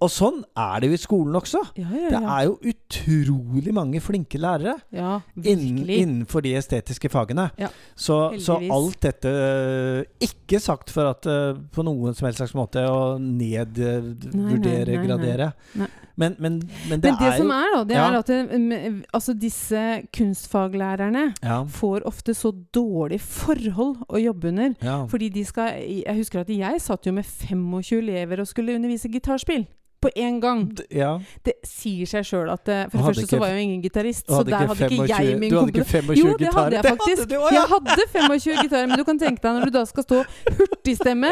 Og 0.05 0.11
sånn 0.13 0.41
er 0.59 0.83
det 0.83 0.89
jo 0.91 0.97
i 0.97 1.01
skolen 1.01 1.37
også. 1.39 1.61
ja, 1.79 1.87
ja, 1.89 2.09
Det 2.13 2.19
er 2.21 2.43
jo 2.45 2.55
utrolig 2.71 3.73
mange 3.73 4.01
flinke 4.03 4.37
lærere 4.41 4.75
ja, 4.93 5.15
innen, 5.41 5.87
innenfor 5.89 6.43
de 6.45 6.53
estetiske 6.59 7.09
fagene. 7.09 7.47
Ja, 7.57 7.71
så, 7.97 8.19
så 8.39 8.59
alt 8.61 8.99
dette 9.05 9.31
øh, 9.31 10.03
Ikke 10.27 10.59
sagt 10.61 10.91
for 10.93 11.09
at 11.15 11.25
øh, 11.31 11.57
på 11.73 11.83
noen 11.87 12.13
som 12.13 12.27
helst 12.29 12.43
slags 12.43 12.53
måte 12.57 12.83
å 12.85 13.15
nedvurdere, 13.19 14.99
gradere. 15.05 15.51
Nei. 15.79 15.87
Men, 16.15 16.35
men, 16.39 16.61
men 16.89 17.01
det 17.03 17.09
Men 17.11 17.17
det 17.19 17.27
er 17.27 17.37
som 17.41 17.49
er, 17.51 17.71
da, 17.75 17.79
det 17.83 17.95
Ja. 17.97 18.03
er 18.07 18.17
at 18.21 18.27
det, 18.31 19.05
altså 19.13 19.33
disse 19.35 19.81
kunstfaglærerne 20.15 21.25
ja, 21.43 21.57
får 21.67 22.05
ofte 22.07 22.33
så 22.33 22.53
dårlig 22.73 23.19
forhold 23.21 23.97
å 24.07 24.21
jobbe 24.21 24.47
under. 24.53 24.75
ja. 24.81 25.01
Fordi 25.11 25.29
de 25.29 25.43
skal 25.45 25.73
Jeg 26.05 26.15
husker 26.15 26.39
at 26.45 26.49
jeg 26.49 26.81
satt 26.81 27.05
jo 27.05 27.11
med 27.11 27.23
25 27.25 27.99
elever 27.99 28.39
og 28.39 28.47
skulle 28.47 28.75
undervise 28.75 29.09
gitarspill. 29.11 29.65
På 30.05 30.11
én 30.15 30.39
gang. 30.43 30.61
Ja. 30.93 31.11
Det 31.45 31.55
sier 31.65 32.05
seg 32.05 32.25
sjøl 32.29 32.51
at 32.53 32.67
eh, 32.69 32.83
For 32.91 32.97
det 33.01 33.05
første 33.09 33.27
så 33.31 33.39
var 33.41 33.49
jeg 33.51 33.57
jo 33.57 33.63
ingen 33.67 33.81
gitarist, 33.81 34.25
så 34.29 34.43
der 34.45 34.67
hadde 34.69 34.85
ikke 34.85 35.07
25 35.07 35.25
jeg 35.25 35.39
min 35.41 35.49
Du 35.49 35.57
hadde 35.59 35.73
ikke 35.73 35.85
25 35.89 36.15
gitarer? 36.15 36.21
Jo, 36.21 36.37
det 36.37 36.51
hadde 36.53 36.75
jeg 36.75 36.85
faktisk. 36.85 37.21
hadde 37.23 37.29
du, 37.33 37.39
ja. 37.41 37.53
Jeg 37.55 37.67
hadde 37.73 38.07
25 38.13 38.63
gitarer, 38.63 38.87
men 38.91 38.97
du 39.01 39.03
kan 39.09 39.19
tenke 39.19 39.41
deg 39.41 39.57
når 39.57 39.65
du 39.65 39.73
da 39.79 39.83
skal 39.89 40.03
stå 40.05 40.21
hurtigstemme, 40.59 41.31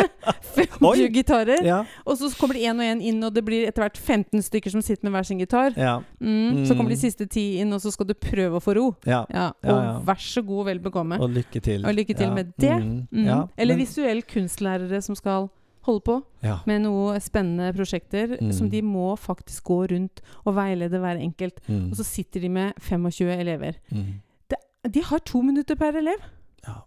25 0.55 0.87
Oi. 0.89 1.07
gitarer, 1.13 1.63
Ja, 1.65 1.79
og 2.05 2.17
så 2.17 2.29
kommer 2.39 2.57
det 2.57 2.63
én 2.67 2.79
og 2.81 2.85
én 2.87 3.01
inn, 3.11 3.23
og 3.23 3.33
det 3.35 3.43
blir 3.45 3.67
etter 3.69 3.85
hvert 3.85 3.97
15 3.97 4.41
stykker 4.49 4.73
som 4.73 4.81
sitter 4.81 5.05
med 5.09 5.13
hver 5.17 5.23
sin 5.29 5.39
gitar. 5.43 5.73
ja, 5.77 5.99
Mm, 6.23 6.65
Så 6.65 6.75
kommer 6.75 6.89
de 6.89 6.95
Mm. 6.95 7.01
siste 7.01 7.25
ti 7.29 7.59
inn, 7.59 7.73
og 7.73 7.81
så 7.81 7.91
skal 7.91 8.05
du 8.07 8.13
prøve 8.13 8.55
å 8.57 8.63
få 8.63 8.75
ro. 8.75 8.95
ja. 9.05 9.25
Ja, 9.33 9.51
og 9.63 10.05
vær 10.05 10.19
så 10.19 10.41
god, 10.45 10.65
vel 10.65 10.79
bekomme. 10.79 11.19
Og 11.19 11.29
lykke 11.29 11.61
til. 11.61 11.85
Og 11.85 11.93
lykke 11.93 12.15
til 12.17 12.31
med 12.31 12.53
det. 12.57 12.71
Mm, 12.81 13.07
Mm. 13.11 13.25
ja, 13.25 13.47
Eller 13.57 13.75
men- 13.75 13.85
visuell 13.85 14.21
kunstlærere 14.23 15.01
som 15.03 15.15
skal 15.15 15.49
holde 15.83 16.01
på 16.07 16.15
ja. 16.43 16.57
med 16.65 16.81
noe 16.85 17.19
spennende 17.23 17.73
prosjekter 17.75 18.37
Mm. 18.41 18.51
som 18.55 18.69
de 18.69 18.81
må 18.81 19.15
faktisk 19.19 19.63
gå 19.63 19.81
rundt 19.91 20.21
og 20.45 20.55
veilede 20.55 20.99
hver 20.99 21.19
enkelt. 21.19 21.59
Mm. 21.67 21.89
Og 21.91 21.95
så 21.99 22.03
sitter 22.03 22.41
de 22.41 22.49
med 22.49 22.73
25 22.79 23.31
elever. 23.39 23.73
Mm. 23.91 24.21
De 24.93 25.03
har 25.03 25.19
to 25.19 25.41
minutter 25.41 25.75
per 25.79 25.95
elev. 25.95 26.19
Ja. 26.67 26.81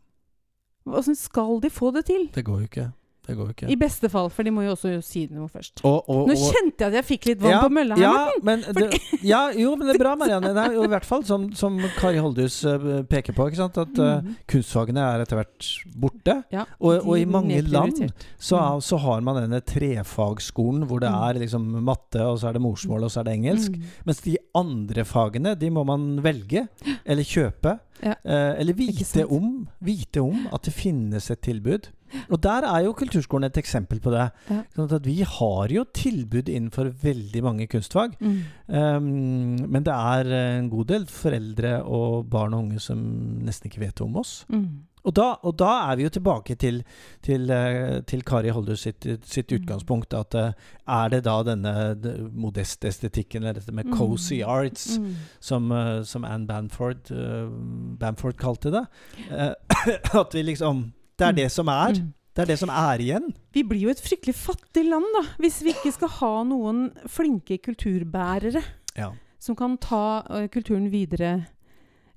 Åssen 0.87 1.17
skal 1.17 1.61
de 1.63 1.71
få 1.71 1.91
det 1.97 2.05
til? 2.07 2.29
Det 2.35 2.45
går 2.45 2.59
jo 2.61 2.69
ikke. 2.69 2.93
Det 3.27 3.35
går 3.37 3.47
jo 3.49 3.53
ikke. 3.57 3.69
I 3.71 3.77
beste 3.77 4.09
fall, 4.09 4.29
for 4.31 4.43
de 4.47 4.51
må 4.55 4.63
jo 4.65 4.71
også 4.77 5.03
si 5.03 5.27
noe 5.33 5.49
først. 5.49 5.81
Og, 5.85 6.05
og, 6.09 6.29
Nå 6.29 6.35
og- 6.37 6.53
kjente 6.55 6.79
jeg 6.85 6.89
at 6.93 6.95
jeg 7.01 7.05
fikk 7.09 7.27
litt 7.27 7.41
vann 7.43 7.51
Ja, 7.57 7.61
på 7.63 7.71
mølla 7.75 7.97
her. 7.97 8.03
Ja, 8.03 8.31
men 8.43 8.61
det, 8.63 9.01
ja, 9.23 9.41
jo, 9.53 9.75
men 9.77 9.89
det 9.89 9.97
er 9.97 10.03
bra, 10.05 10.15
Marianne. 10.17 10.53
Det 10.55 10.65
er 10.65 10.73
jo 10.79 10.85
i 10.85 10.93
hvert 10.93 11.05
fall 11.05 11.25
som, 11.25 11.49
som 11.59 11.79
Kari 11.99 12.19
Holdhus 12.23 12.61
eh, 12.65 13.03
peker 13.11 13.35
på, 13.35 13.49
ikke 13.51 13.57
sant? 13.57 13.77
at 13.79 13.89
Mhm. 13.97 14.37
kunstfagene 14.47 15.03
er 15.03 15.25
etter 15.25 15.37
hvert 15.41 15.71
borte. 15.97 16.37
Ja, 16.53 16.65
Og, 16.81 17.03
og 17.07 17.19
i 17.19 17.25
mange 17.25 17.61
land 17.67 17.99
så, 18.39 18.57
Mm. 18.57 18.81
så 18.83 18.99
har 18.99 19.21
man 19.21 19.37
denne 19.43 19.61
trefagsskolen 19.61 20.87
hvor 20.87 21.01
det 21.01 21.11
Mm. 21.11 21.23
er 21.29 21.35
liksom 21.41 21.67
matte, 21.85 22.21
og 22.21 22.39
så 22.39 22.49
er 22.49 22.53
det 22.55 22.63
morsmål, 22.63 23.05
og 23.05 23.11
så 23.11 23.21
er 23.21 23.25
det 23.25 23.35
engelsk. 23.39 23.73
Mm. 23.73 23.83
Mens 24.07 24.21
de 24.21 24.37
andre 24.55 25.05
fagene, 25.05 25.55
de 25.59 25.71
må 25.71 25.85
man 25.85 26.21
velge, 26.23 26.69
eller 27.05 27.23
kjøpe. 27.23 27.79
Ja. 28.03 28.15
Eh, 28.25 28.61
eller 28.61 28.75
vite 28.75 29.25
om, 29.33 29.69
vite 29.83 30.19
om 30.21 30.47
at 30.53 30.63
det 30.63 30.75
finnes 30.75 31.31
et 31.31 31.41
tilbud. 31.41 31.89
Og 32.31 32.41
der 32.43 32.67
er 32.69 32.85
jo 32.85 32.93
kulturskolen 32.93 33.45
et 33.51 33.59
eksempel 33.61 34.01
på 34.01 34.11
det. 34.15 34.31
Ja. 34.51 34.63
Sånn 34.77 34.93
at 34.93 35.07
vi 35.07 35.21
har 35.23 35.69
jo 35.75 35.85
tilbud 35.97 36.49
innenfor 36.49 36.93
veldig 37.03 37.43
mange 37.43 37.67
kunstfag. 37.67 38.17
Mm. 38.21 38.43
Um, 38.69 39.71
men 39.71 39.83
det 39.87 39.95
er 39.95 40.33
en 40.59 40.71
god 40.71 40.87
del 40.87 41.07
foreldre 41.07 41.83
og 41.85 42.29
barn 42.31 42.55
og 42.55 42.65
unge 42.67 42.81
som 42.81 42.99
nesten 43.47 43.71
ikke 43.71 43.81
vet 43.87 44.01
om 44.05 44.17
oss. 44.17 44.45
Mm. 44.53 44.85
Og 45.07 45.15
da, 45.15 45.37
og 45.47 45.53
da 45.55 45.69
er 45.93 45.97
vi 45.97 46.03
jo 46.03 46.11
tilbake 46.11 46.57
til, 46.59 46.81
til, 47.23 47.45
eh, 47.55 48.01
til 48.11 48.25
Kari 48.27 48.51
Holder 48.51 48.75
sitt, 48.75 49.07
sitt 49.23 49.53
Mm. 49.53 49.61
utgangspunkt. 49.61 50.13
At 50.19 50.35
eh, 50.35 50.51
er 50.89 51.09
det 51.13 51.21
da 51.25 51.37
denne 51.47 51.95
modeste 52.35 52.89
estetikken, 52.89 53.45
eller 53.45 53.61
dette 53.61 53.71
med 53.73 53.87
Mm. 53.87 53.95
cozy 53.97 54.41
arts, 54.43 54.99
Mm. 54.99 55.15
som, 55.39 55.71
eh, 55.71 56.03
som 56.03 56.25
Anne 56.25 56.47
Bamford, 56.49 57.07
Bamford 58.01 58.35
kalte 58.37 58.73
det? 58.73 58.85
At 60.21 60.35
vi 60.35 60.43
liksom 60.43 60.93
Det 61.19 61.27
er 61.27 61.33
det 61.33 61.51
som 61.53 61.69
er. 61.69 61.95
Mm. 61.97 62.13
Det 62.37 62.43
er 62.43 62.47
det 62.51 62.59
som 62.61 62.69
er 62.69 63.01
igjen. 63.01 63.31
Vi 63.55 63.63
blir 63.65 63.81
jo 63.87 63.89
et 63.89 64.01
fryktelig 64.05 64.35
fattig 64.37 64.83
land, 64.85 65.05
da, 65.17 65.23
hvis 65.41 65.63
vi 65.65 65.73
ikke 65.73 65.93
skal 65.95 66.09
ha 66.19 66.33
noen 66.45 66.91
flinke 67.09 67.57
kulturbærere 67.65 68.61
Ja. 68.97 69.11
som 69.41 69.57
kan 69.57 69.79
ta 69.79 70.23
ø, 70.31 70.47
kulturen 70.53 70.91
videre, 70.93 71.47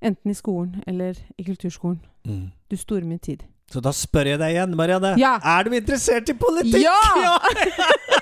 enten 0.02 0.32
i 0.32 0.34
skolen 0.34 0.84
eller 0.88 1.16
i 1.38 1.44
kulturskolen. 1.44 2.02
Mm. 2.26 2.52
Du 2.72 2.76
store 2.76 3.06
min 3.08 3.20
tid. 3.20 3.44
Så 3.70 3.82
da 3.86 3.94
spør 3.94 4.32
jeg 4.32 4.42
deg 4.42 4.56
igjen, 4.56 4.76
Marianne. 4.78 5.14
Ja. 5.22 5.36
Er 5.46 5.68
du 5.68 5.76
interessert 5.78 6.30
i 6.32 6.38
politikk? 6.38 6.82
Ja! 6.88 7.38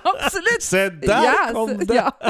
Absolutt! 0.12 0.62
Se 0.62 0.88
der 1.02 1.26
Ja, 1.26 1.52
kom 1.54 1.76
det! 1.78 1.94
Ja. 1.94 2.10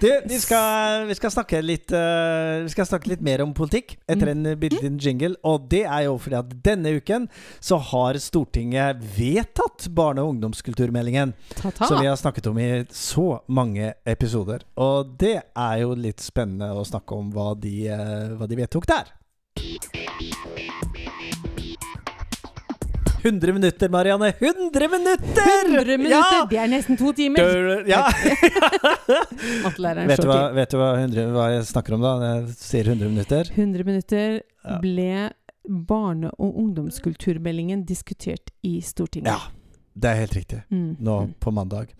Du, 0.00 0.06
vi 0.28 0.36
skal, 0.38 1.06
vi, 1.08 1.14
skal 1.16 1.32
snakke 1.32 1.58
litt, 1.64 1.90
uh, 1.96 2.60
vi 2.62 2.70
skal 2.72 2.86
snakke 2.86 3.08
litt 3.08 3.22
mer 3.24 3.40
om 3.42 3.54
politikk 3.56 3.94
etter 4.04 4.30
en 4.30 4.44
bitte 4.60 4.76
liten 4.76 4.98
jingle. 5.00 5.32
Og 5.48 5.64
det 5.72 5.82
er 5.88 6.04
jo 6.06 6.18
fordi 6.20 6.36
at 6.38 6.52
denne 6.64 6.92
uken 7.00 7.26
så 7.56 7.78
har 7.90 8.18
Stortinget 8.20 9.00
vedtatt 9.16 9.88
barne- 9.96 10.22
og 10.22 10.34
ungdomskulturmeldingen. 10.34 11.32
Ta-ta. 11.56 11.88
Som 11.88 12.02
vi 12.02 12.10
har 12.10 12.20
snakket 12.20 12.50
om 12.52 12.60
i 12.60 12.68
så 12.94 13.40
mange 13.48 13.94
episoder. 14.04 14.66
Og 14.80 15.16
det 15.20 15.38
er 15.40 15.80
jo 15.82 15.96
litt 15.98 16.22
spennende 16.22 16.70
å 16.76 16.84
snakke 16.86 17.16
om 17.16 17.32
hva 17.34 17.54
de, 17.58 17.74
uh, 17.88 18.36
hva 18.36 18.48
de 18.50 18.60
vedtok 18.60 18.86
der. 18.92 19.08
100 23.22 23.52
minutter, 23.52 23.88
Marianne! 23.92 24.32
100 24.38 24.88
minutter! 24.88 25.50
100 25.66 25.98
minutter! 25.98 26.38
Ja! 26.40 26.46
Det 26.50 26.58
er 26.62 26.70
nesten 26.72 26.96
to 27.00 27.12
timer! 27.12 27.38
Dør- 27.44 27.88
ja. 27.90 28.04
Mattelæreren 29.64 30.08
vet, 30.10 30.22
du 30.22 30.28
hva, 30.30 30.40
vet 30.56 30.72
du 30.72 30.78
hva, 30.80 30.90
100, 31.00 31.26
hva 31.34 31.46
jeg 31.54 31.66
snakker 31.70 31.96
om 31.96 32.04
da? 32.04 32.14
Når 32.20 32.32
jeg 32.32 32.56
sier 32.60 32.90
100 32.94 33.12
minutter? 33.12 33.52
100 33.56 33.86
minutter 33.88 34.36
ble 34.82 35.08
barne- 35.90 36.32
og 36.40 36.56
ungdomskulturmeldingen 36.64 37.84
diskutert 37.88 38.52
i 38.66 38.78
Stortinget. 38.84 39.32
Ja, 39.32 39.80
det 40.00 40.10
er 40.14 40.22
helt 40.24 40.36
riktig. 40.38 40.62
Mm. 40.72 40.94
Nå 41.00 41.18
Mm. 41.26 41.34
på 41.40 41.52
mandag. 41.52 41.92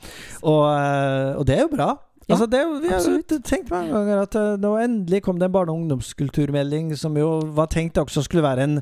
Og, 0.42 0.62
eh, 0.72 1.36
og 1.36 1.44
det 1.46 1.58
er 1.58 1.66
jo 1.66 1.74
bra. 1.76 1.90
Ja, 2.28 2.36
altså 2.36 2.46
det, 2.50 2.60
vi 2.82 2.88
har 2.88 3.00
absolutt. 3.00 3.32
tenkt 3.44 3.70
mange 3.72 3.90
ganger 3.90 4.20
at 4.22 4.34
eh, 4.38 4.56
nå 4.62 4.76
endelig 4.78 5.22
kom 5.24 5.38
det 5.40 5.48
en 5.48 5.52
barne- 5.52 5.72
og 5.72 5.80
ungdomskulturmelding 5.82 6.92
som 6.96 7.16
jo 7.18 7.40
var 7.56 7.66
tenkt 7.66 7.98
også 7.98 8.22
skulle 8.22 8.42
være 8.44 8.62
en 8.68 8.76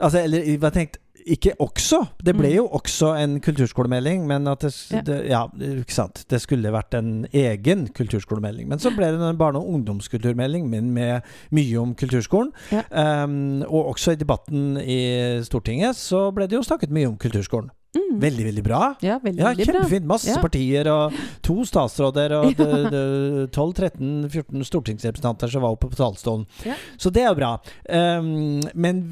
altså, 0.00 0.22
Eller 0.24 0.56
var 0.58 0.70
tenkt 0.72 0.96
ikke 1.26 1.52
også. 1.60 2.06
Det 2.22 2.34
ble 2.36 2.48
Mm. 2.48 2.54
jo 2.56 2.68
også 2.68 3.14
en 3.22 3.40
kulturskolemelding, 3.40 4.26
men 4.26 4.46
at 4.48 4.60
det, 4.60 4.72
Ja. 4.92 5.00
det 5.00 5.26
Ja, 5.28 5.46
ikke 5.58 5.92
sant. 5.92 6.24
Det 6.28 6.40
skulle 6.40 6.70
vært 6.72 6.94
en 6.94 7.26
egen 7.32 7.88
kulturskolemelding. 7.88 8.68
Men 8.68 8.78
så 8.78 8.94
ble 8.96 9.06
det 9.10 9.20
en 9.20 9.36
barne- 9.36 9.56
og 9.58 9.68
ungdomskulturmelding, 9.74 10.68
men 10.70 10.92
med 10.94 11.22
mye 11.52 11.76
om 11.80 11.94
kulturskolen. 11.94 12.52
Ja. 12.72 12.82
Um, 13.24 13.62
og 13.62 13.94
også 13.94 14.12
i 14.12 14.16
debatten 14.16 14.76
i 14.78 15.42
Stortinget 15.42 15.94
så 15.96 16.32
ble 16.32 16.46
det 16.46 16.52
jo 16.56 16.62
snakket 16.62 16.90
mye 16.90 17.06
om 17.08 17.16
kulturskolen. 17.16 17.70
Mm. 17.96 18.20
Veldig, 18.20 18.44
veldig 18.44 18.62
bra. 18.64 18.94
Ja, 19.02 19.18
veldig, 19.18 19.38
Ja, 19.38 19.54
kjempefint. 19.54 20.04
Masse 20.04 20.28
Ja. 20.28 20.40
partier 20.42 20.86
og 20.86 21.12
to 21.42 21.64
statsråder 21.64 22.30
og 22.32 22.54
det- 22.56 22.90
det- 22.90 23.50
12-13-14 23.52 24.62
stortingsrepresentanter 24.64 25.48
som 25.50 25.62
var 25.62 25.70
oppe 25.70 25.88
på 25.88 25.96
talerstolen. 25.96 26.46
Ja. 26.64 26.74
Så 26.98 27.10
det 27.10 27.22
er 27.22 27.28
jo 27.28 27.34
bra. 27.34 27.58
Um, 27.88 28.60
men 28.74 29.02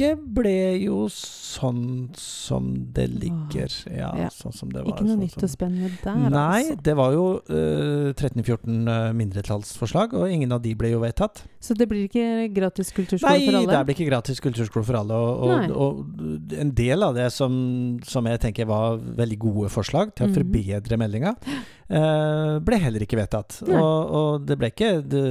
vedtaket 0.00 0.20
ble 0.34 0.52
jo 0.80 1.06
sånn 1.12 2.08
som 2.16 2.68
det 2.94 3.08
ligger. 3.10 3.68
Ja, 3.94 4.10
Ja. 4.16 4.28
sånn 4.30 4.52
som 4.54 4.68
det 4.70 4.82
var. 4.84 4.92
Ikke 4.92 5.04
noe 5.04 5.16
sånn 5.16 5.20
nytt 5.20 5.42
og 5.42 5.50
spennende 5.50 5.90
der, 6.02 6.30
Nei, 6.30 6.62
altså. 6.70 6.82
det 6.82 6.96
var 6.96 7.12
jo 7.12 7.24
uh, 7.50 8.12
13-14 8.12 8.88
uh, 8.88 9.12
mindretallsforslag, 9.12 10.14
og 10.14 10.30
ingen 10.30 10.52
av 10.52 10.62
de 10.62 10.74
ble 10.74 10.90
jo 10.92 11.00
vedtatt. 11.00 11.42
Så 11.60 11.74
det 11.76 11.88
blir 11.88 12.08
ikke 12.08 12.52
gratis 12.54 12.90
kulturskole 12.92 13.30
Nei, 13.38 13.46
for 13.46 13.58
alle? 13.58 13.66
Nei, 13.66 13.76
det 13.76 13.86
blir 13.86 13.98
ikke 13.98 14.10
gratis 14.10 14.40
kulturskole 14.40 14.84
for 14.84 14.94
alle. 15.00 15.12
Og, 15.14 15.70
og, 15.70 15.76
og 15.76 16.54
en 16.58 16.72
del 16.74 17.02
av 17.02 17.14
det 17.14 17.30
som, 17.32 17.98
som 18.04 18.24
jeg 18.26 18.40
tenker 18.40 18.66
var 18.70 18.96
veldig 18.98 19.38
gode 19.38 19.68
forslag 19.70 20.14
til 20.14 20.26
å 20.26 20.30
Mhm. 20.30 20.34
forbedre 20.40 20.96
meldinga, 21.00 21.34
eh, 21.46 21.60
ble 21.90 22.76
heller 22.78 23.02
ikke 23.02 23.18
vedtatt. 23.18 23.56
Og, 23.66 24.12
og 24.14 24.44
det 24.46 24.56
ble 24.60 24.68
ikke 24.70 24.90
det, 25.10 25.22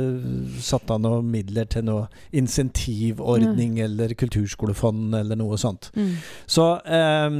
satt 0.65 0.91
av 0.91 0.99
noen 0.99 1.29
midler 1.31 1.69
til 1.71 1.85
noe 1.87 2.07
insentivordning 2.35 3.79
eller 3.79 4.11
kulturskolefond 4.19 5.15
eller 5.15 5.39
noe 5.39 5.57
sånt. 5.61 5.87
Mm. 5.95 6.09
Så, 6.45 6.65
um, 6.83 7.39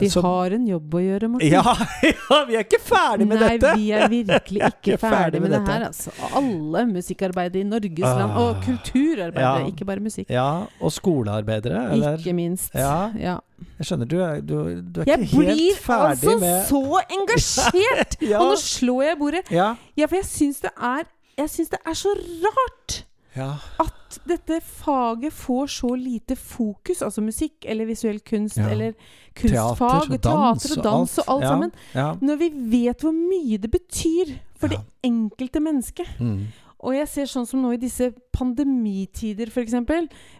Vi 0.00 0.10
så 0.10 0.22
har 0.26 0.56
en 0.56 0.66
jobb 0.66 0.94
å 0.98 1.02
gjøre, 1.04 1.30
Morten. 1.30 1.52
ja, 1.52 1.62
ja, 2.10 2.40
vi 2.48 2.58
er 2.58 2.66
ikke 2.66 2.82
ferdig 2.82 3.28
med 3.30 3.38
Nei, 3.42 3.52
dette! 3.56 3.74
vi 3.78 3.90
er 3.94 4.08
virkelig 4.12 4.62
ikke 4.72 4.96
er 4.96 5.02
ferdig 5.02 5.16
ferdig 5.16 5.42
med 5.42 5.50
med 5.50 5.56
det 5.56 5.74
her. 5.74 5.86
Altså. 5.90 6.14
Alle 6.36 6.86
musikkarbeidere 6.90 7.62
i 7.62 7.68
Norges 7.70 8.06
Ah. 8.06 8.18
land, 8.18 8.32
og 8.42 8.60
kulturarbeidere, 8.66 9.60
Ja. 9.62 9.70
ikke 9.70 9.84
bare 9.88 10.00
musikk. 10.04 10.30
Ja, 10.30 10.48
og 10.80 10.92
skolearbeidere, 10.92 11.86
eller? 11.92 12.18
Ikke 12.18 12.34
minst. 12.36 12.74
Ja. 12.74 13.12
Ja. 13.18 13.38
Jeg 13.78 13.88
skjønner, 13.88 14.08
du 14.08 14.16
er, 14.20 14.40
du, 14.40 14.54
du 14.82 15.00
er 15.02 15.10
Jeg 15.10 15.20
ikke 15.24 15.36
helt 15.36 15.56
blir 15.56 15.80
ferdig 15.80 16.10
altså 16.10 16.38
med 16.40 16.62
så 16.68 17.02
engasjert! 17.18 18.16
Ja. 18.30 18.40
Og 18.40 18.52
nå 18.52 18.56
slår 18.60 19.02
jeg 19.06 19.16
i 19.16 19.18
bordet. 19.20 19.42
Ja. 19.52 19.68
Ja, 19.96 20.06
for 20.08 20.16
jeg 20.20 20.28
syns 20.28 20.62
det 20.64 20.72
er 20.76 21.04
Jeg 21.38 21.52
syns 21.52 21.72
det 21.74 21.80
er 21.84 21.96
så 21.98 22.12
rart 22.44 23.02
ja. 23.36 23.50
at 23.82 24.18
dette 24.28 24.60
faget 24.64 25.32
får 25.36 25.66
så 25.74 25.90
lite 25.98 26.36
fokus, 26.40 27.02
altså 27.04 27.20
musikk 27.20 27.66
eller 27.68 27.88
visuell 27.88 28.20
kunst 28.24 28.56
Ja. 28.56 28.70
eller 28.72 28.94
kunstfag, 29.36 30.08
Teater 30.08 30.14
og 30.14 30.22
dans 30.22 30.62
teater 30.62 30.78
og 30.78 30.84
dans 30.84 31.18
og 31.18 31.24
alt 31.34 31.42
Ja, 31.44 31.48
sammen, 31.48 31.72
når 32.20 32.36
vi 32.40 32.50
vet 32.72 33.04
hvor 33.04 33.12
mye 33.12 33.58
det 33.60 33.70
betyr 33.70 34.38
for 34.56 34.72
det 34.72 34.80
enkelte 35.04 35.60
mennesket. 35.60 36.08
Mm. 36.20 36.46
Og 36.86 36.94
jeg 36.94 37.08
ser 37.08 37.28
sånn 37.28 37.46
som 37.48 37.62
nå 37.64 37.72
i 37.74 37.80
disse 37.80 38.10
pandemitider, 38.36 39.48
f.eks. 39.48 39.74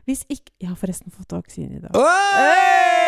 Hvis 0.06 0.24
ikke 0.28 0.52
Jeg 0.60 0.68
har 0.68 0.76
forresten 0.76 1.12
fått 1.12 1.32
vaksine 1.32 1.78
i 1.78 1.82
dag. 1.84 1.96
Oi! 1.96 3.05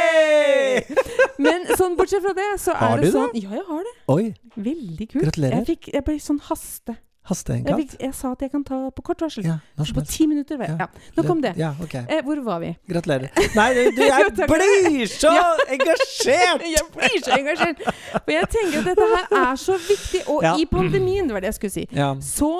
Men 1.45 1.67
sånn 1.79 1.97
bortsett 1.99 2.23
fra 2.25 2.33
det, 2.35 2.49
så 2.61 2.75
Har 2.75 2.97
er 2.99 3.03
det 3.03 3.07
du 3.07 3.11
det? 3.11 3.19
sånn 3.19 3.43
Ja, 3.43 3.51
jeg 3.59 3.67
har 3.69 3.85
det. 3.87 3.97
Oi, 4.15 4.35
Veldig 4.57 5.07
kult. 5.13 5.25
Gratulerer. 5.29 5.61
Jeg, 5.61 5.67
fikk, 5.75 5.93
jeg 5.95 6.05
ble 6.05 6.17
sånn 6.23 6.41
haste. 6.49 6.97
Jeg, 7.29 7.35
hasteinnkalt. 7.35 7.77
fikk, 7.83 7.95
jeg 8.01 8.15
sa 8.17 8.31
at 8.33 8.41
jeg 8.41 8.51
kan 8.55 8.63
ta 8.65 8.77
på 8.97 9.03
kort 9.05 9.21
varsel. 9.21 9.45
Ja, 9.45 9.59
På 9.77 10.01
ti 10.09 10.25
minutter. 10.27 10.57
var 10.57 10.65
jeg- 10.71 10.79
Ja. 10.81 10.87
Ja. 10.89 11.13
Nok 11.19 11.31
om 11.35 11.41
det. 11.43 11.51
Ja, 11.61 11.75
okay. 11.85 12.05
Eh, 12.09 12.23
hvor 12.25 12.41
var 12.43 12.59
vi? 12.61 12.71
Gratulerer. 12.89 13.29
Nei, 13.55 13.67
du, 13.75 14.01
jeg 14.01 14.33
blir 14.49 15.07
så 15.13 15.35
engasjert! 15.69 16.63
Jeg 16.75 16.85
blir 16.95 17.21
så 17.25 17.37
engasjert! 17.37 17.83
For 18.25 18.33
jeg 18.33 18.49
tenker 18.49 18.79
at 18.79 18.85
dette 18.93 19.09
her 19.13 19.27
er 19.53 19.61
så 19.61 19.77
viktig. 19.77 20.23
Og 20.33 20.43
i 20.59 20.65
pandemien, 20.67 21.29
det 21.29 21.35
var 21.37 21.41
det 21.45 21.53
jeg 21.53 21.59
skulle 21.61 21.77
si, 21.77 21.87
så 22.25 22.51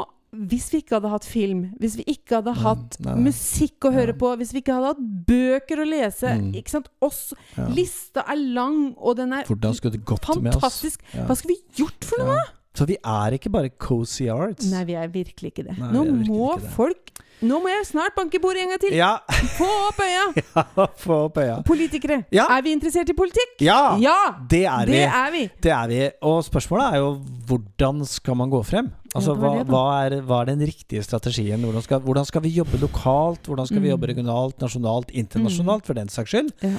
hvis 0.49 0.71
vi 0.73 0.79
ikke 0.83 0.95
hadde 0.99 1.11
hatt 1.11 1.25
film, 1.27 1.65
hvis 1.81 1.97
vi 1.99 2.05
ikke 2.15 2.37
hadde 2.39 2.55
hatt 2.63 2.99
nei, 3.01 3.15
nei. 3.15 3.25
musikk 3.31 3.89
å 3.89 3.93
høre 3.93 4.15
Ja. 4.15 4.19
på, 4.21 4.37
hvis 4.39 4.53
vi 4.55 4.61
ikke 4.63 4.75
hadde 4.77 4.93
hatt 4.93 5.03
bøker 5.27 5.83
å 5.83 5.87
lese 5.89 6.29
Mm. 6.39 6.53
ikke 6.55 6.71
sant? 6.71 6.89
Oss, 7.03 7.35
Ja. 7.57 7.67
Lista 7.69 8.23
er 8.29 8.37
lang, 8.37 8.95
og 8.97 9.17
den 9.17 9.33
er 9.33 9.45
fantastisk. 9.45 11.01
Ja. 11.15 11.25
Hva 11.27 11.35
skulle 11.37 11.57
vi 11.57 11.83
gjort 11.83 12.05
for 12.05 12.25
noe? 12.25 12.37
Ja. 12.37 12.45
Så 12.79 12.87
vi 12.87 12.97
er 13.03 13.33
ikke 13.35 13.51
bare 13.51 13.71
cozy 13.71 14.29
arts? 14.31 14.69
Nei, 14.71 14.85
vi 14.85 14.95
er 14.95 15.09
virkelig 15.09 15.51
ikke 15.53 15.65
det. 15.67 15.79
Nei, 15.79 15.89
Nå 15.93 16.05
virkelig 16.05 16.29
må 16.29 16.53
ikke 16.55 16.61
det. 16.63 16.71
folk 16.77 17.11
Nå 17.41 17.61
må 17.63 17.69
jeg 17.71 17.85
snart 17.87 18.17
banke 18.17 18.41
bordet 18.43 18.63
en 18.65 18.69
gang 18.73 18.81
til! 18.83 18.95
Ja, 18.99 19.19
Få 19.55 19.67
opp 19.89 20.01
øya! 20.03 20.25
ja, 20.57 20.87
få 20.99 21.19
opp 21.29 21.37
øya. 21.39 21.63
Politikere, 21.63 22.25
Ja. 22.35 22.47
er 22.51 22.63
vi 22.63 22.73
interessert 22.75 23.09
i 23.09 23.15
politikk? 23.15 23.61
Ja! 23.63 23.97
Ja! 23.97 24.35
Det 24.51 24.65
er 24.67 24.87
vi. 24.87 24.93
Det 24.93 25.05
er 25.07 25.31
vi! 25.31 25.51
Det 25.63 25.71
er 25.71 25.87
vi. 25.87 26.01
Og 26.23 26.43
spørsmålet 26.43 26.95
er 26.95 26.97
jo 26.99 27.13
hvordan 27.47 28.05
skal 28.11 28.35
man 28.35 28.51
gå 28.51 28.65
frem? 28.67 28.91
Altså, 29.19 29.35
hva, 29.39 29.53
hva, 29.69 29.83
er, 30.07 30.17
hva 30.27 30.41
er 30.45 30.51
den 30.53 30.65
riktige 30.69 31.03
strategien? 31.05 31.61
Hvordan 31.67 31.85
skal, 31.85 32.01
hvordan 32.07 32.27
skal 32.29 32.43
vi 32.47 32.55
jobbe 32.57 32.81
lokalt? 32.81 33.47
Hvordan 33.51 33.67
skal 33.69 33.83
vi 33.83 33.89
Mm. 33.89 33.93
jobbe 33.97 34.11
regionalt, 34.13 34.59
nasjonalt, 34.63 35.11
internasjonalt, 35.11 35.87
for 35.87 35.99
den 35.99 36.09
saks 36.13 36.31
skyld? 36.35 36.53
Ja. 36.65 36.79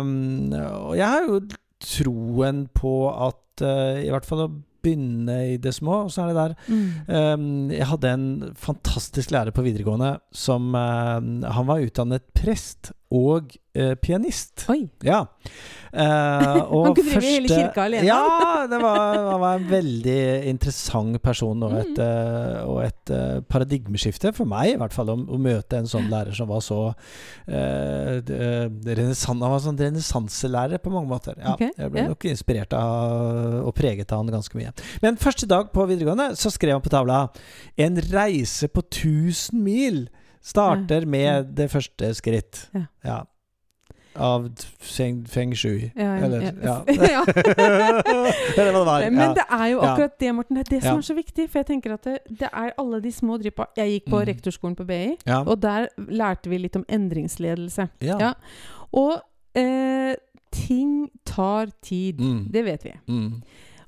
Um, 0.00 0.52
og 0.52 0.94
jeg 0.98 1.06
har 1.08 1.26
jo 1.28 1.40
troen 1.84 2.64
på 2.74 2.94
at 3.12 3.64
uh, 3.64 3.98
i 4.02 4.10
hvert 4.12 4.26
fall 4.28 4.46
å 4.46 4.52
begynne 4.84 5.36
i 5.54 5.56
det 5.64 5.72
små, 5.72 6.02
og 6.04 6.10
så 6.12 6.24
er 6.26 6.32
det 6.32 6.36
der 6.36 6.54
Mm. 6.68 6.88
Um, 7.08 7.70
jeg 7.72 7.86
hadde 7.88 8.10
en 8.12 8.26
fantastisk 8.56 9.30
lærer 9.32 9.52
på 9.56 9.64
videregående 9.64 10.18
som 10.32 10.74
uh, 10.76 11.20
Han 11.56 11.66
var 11.68 11.80
utdannet 11.84 12.22
prest 12.36 12.92
og 13.12 13.52
eh, 13.76 13.94
pianist. 14.00 14.64
Oi. 14.72 14.86
Ja. 15.04 15.20
Eh, 15.92 16.56
og 16.74 16.88
Han 16.88 16.94
kunne 16.96 17.12
drive 17.12 17.22
hele 17.22 17.50
kirka 17.50 17.84
alene. 17.84 18.06
Ja, 18.08 18.64
det 18.70 18.80
var, 18.82 19.18
han 19.18 19.42
var 19.42 19.58
en 19.58 19.68
veldig 19.70 20.16
interessant 20.50 21.20
person 21.22 21.62
og 21.62 21.76
et, 21.78 21.92
Mm. 21.94 22.00
eh, 22.02 22.62
og 22.64 22.80
et 22.82 23.10
uh, 23.12 23.40
paradigmeskifte 23.46 24.32
for 24.34 24.48
meg, 24.48 24.72
i 24.72 24.78
hvert 24.80 24.94
fall, 24.96 25.12
å, 25.12 25.14
å 25.14 25.38
møte 25.38 25.78
en 25.78 25.86
sånn 25.90 26.08
lærer 26.10 26.34
som 26.34 26.48
var 26.48 26.62
så 26.64 26.80
uh, 26.90 28.14
renessan, 28.24 29.42
Han 29.44 29.54
var 29.54 29.62
sånn 29.62 29.78
renessanselærer 29.78 30.82
på 30.82 30.90
mange 30.94 31.12
måter. 31.12 31.38
Ja, 31.38 31.54
okay. 31.54 31.70
jeg 31.76 31.92
ble 31.92 32.02
yeah. 32.02 32.10
nok 32.10 32.26
inspirert 32.30 32.74
av 32.78 33.60
og 33.68 33.72
preget 33.76 34.10
av 34.12 34.24
han 34.24 34.32
ganske 34.34 34.58
mye. 34.58 34.74
Men 35.04 35.20
første 35.20 35.46
dag 35.50 35.70
på 35.74 35.86
videregående 35.90 36.32
så 36.40 36.50
skrev 36.50 36.78
han 36.78 36.84
på 36.84 36.92
tavla 36.92 37.28
'En 37.76 38.00
reise 38.10 38.68
på 38.68 38.82
1000 38.82 39.60
mil' 39.62 40.06
starter 40.44 41.06
med 41.08 41.54
det 41.56 41.70
første 41.72 42.10
skritt. 42.18 42.66
Ja. 43.04 43.22
Av 44.14 44.44
feng, 44.78 45.24
feng 45.26 45.54
shui. 45.58 45.88
Eller 45.98 46.44
ja. 46.62 46.76
Eller 48.54 48.70
hva 48.70 48.78
det 48.78 48.86
var. 48.86 49.06
Men 49.10 49.32
det 49.34 49.46
er 49.50 49.64
jo 49.72 49.80
akkurat 49.82 50.14
det, 50.20 50.34
Morten. 50.36 50.58
Det 50.60 50.66
er 50.68 50.70
det 50.76 50.82
som 50.84 51.00
er 51.00 51.06
så 51.08 51.16
viktig. 51.18 51.48
For 51.50 51.58
jeg 51.64 51.66
tenker 51.72 51.96
at 51.96 52.04
det, 52.06 52.18
det 52.30 52.50
er 52.52 52.70
alle 52.78 53.00
de 53.02 53.10
små 53.12 53.38
dryppa 53.42 53.66
Jeg 53.80 53.90
gikk 53.96 54.10
på 54.12 54.20
Mm. 54.20 54.26
rektorskolen 54.30 54.76
på 54.78 54.86
BI, 54.86 55.16
og 55.34 55.56
der 55.62 55.88
lærte 55.98 56.50
vi 56.52 56.58
litt 56.62 56.76
om 56.78 56.84
endringsledelse. 56.88 57.88
ja. 58.06 58.18
ja. 58.20 58.32
Og 58.94 59.16
eh, 59.58 60.14
ting 60.54 61.08
tar 61.26 61.66
tid. 61.82 62.20
Mm. 62.22 62.44
Det 62.54 62.62
vet 62.64 62.84
vi. 62.86 62.92
Mm. 63.10 63.42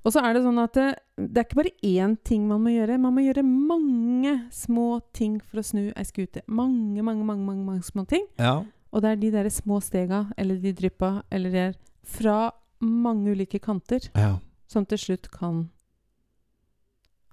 Og 0.06 0.14
så 0.14 0.22
er 0.22 0.36
det 0.36 0.44
sånn 0.44 0.60
at 0.62 0.76
det, 0.78 0.86
det 1.18 1.40
er 1.40 1.46
ikke 1.48 1.58
bare 1.58 1.74
én 1.82 2.12
ting 2.22 2.44
man 2.46 2.62
må 2.62 2.70
gjøre. 2.70 2.98
Man 3.02 3.14
må 3.16 3.24
gjøre 3.24 3.42
mange 3.42 4.36
små 4.54 5.00
ting 5.16 5.40
for 5.42 5.58
å 5.58 5.66
snu 5.66 5.88
ei 5.90 6.06
skute. 6.06 6.44
Mange, 6.46 7.02
mange, 7.02 7.26
mange, 7.26 7.42
mange, 7.42 7.64
mange 7.66 7.86
små 7.86 8.06
ting. 8.08 8.26
ja. 8.38 8.60
Og 8.94 9.02
det 9.02 9.10
er 9.10 9.16
de 9.20 9.28
der 9.34 9.48
små 9.52 9.76
stega, 9.84 10.22
eller 10.40 10.56
de 10.62 10.70
dryppa, 10.72 11.08
eller 11.28 11.50
det 11.52 11.62
er 11.66 11.72
fra 12.06 12.36
mange 12.80 13.34
ulike 13.34 13.58
kanter, 13.60 14.06
ja. 14.14 14.38
som 14.70 14.86
til 14.88 15.02
slutt 15.02 15.26
kan 15.34 15.66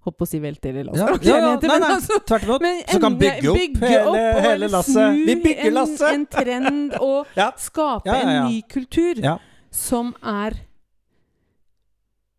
Holdt 0.04 0.18
på 0.20 0.26
å 0.26 0.28
si 0.28 0.40
velte 0.44 0.68
eller 0.68 0.90
lasset. 0.90 1.24
Ja, 1.24 1.38
ja, 1.40 1.54
ja, 1.54 1.60
nei, 1.64 1.78
nei, 1.80 1.92
altså, 1.96 2.18
tvert 2.28 2.44
imot. 2.44 2.66
Så 2.90 2.98
kan 3.00 3.04
kan 3.06 3.14
opp, 3.16 3.22
bygge 3.24 3.54
opp 3.54 3.86
hele- 3.88 4.42
hele 4.44 4.68
lasset. 4.74 5.22
Vi 5.30 5.36
bygger 5.46 5.70
en, 5.70 5.76
lasset. 5.78 6.08
En 6.10 6.26
trend 6.34 6.98
og 7.08 7.38
skape 7.64 8.18
en 8.18 8.34
ny 8.50 8.58
kultur 8.68 9.22
som 9.72 10.12
er 10.20 10.58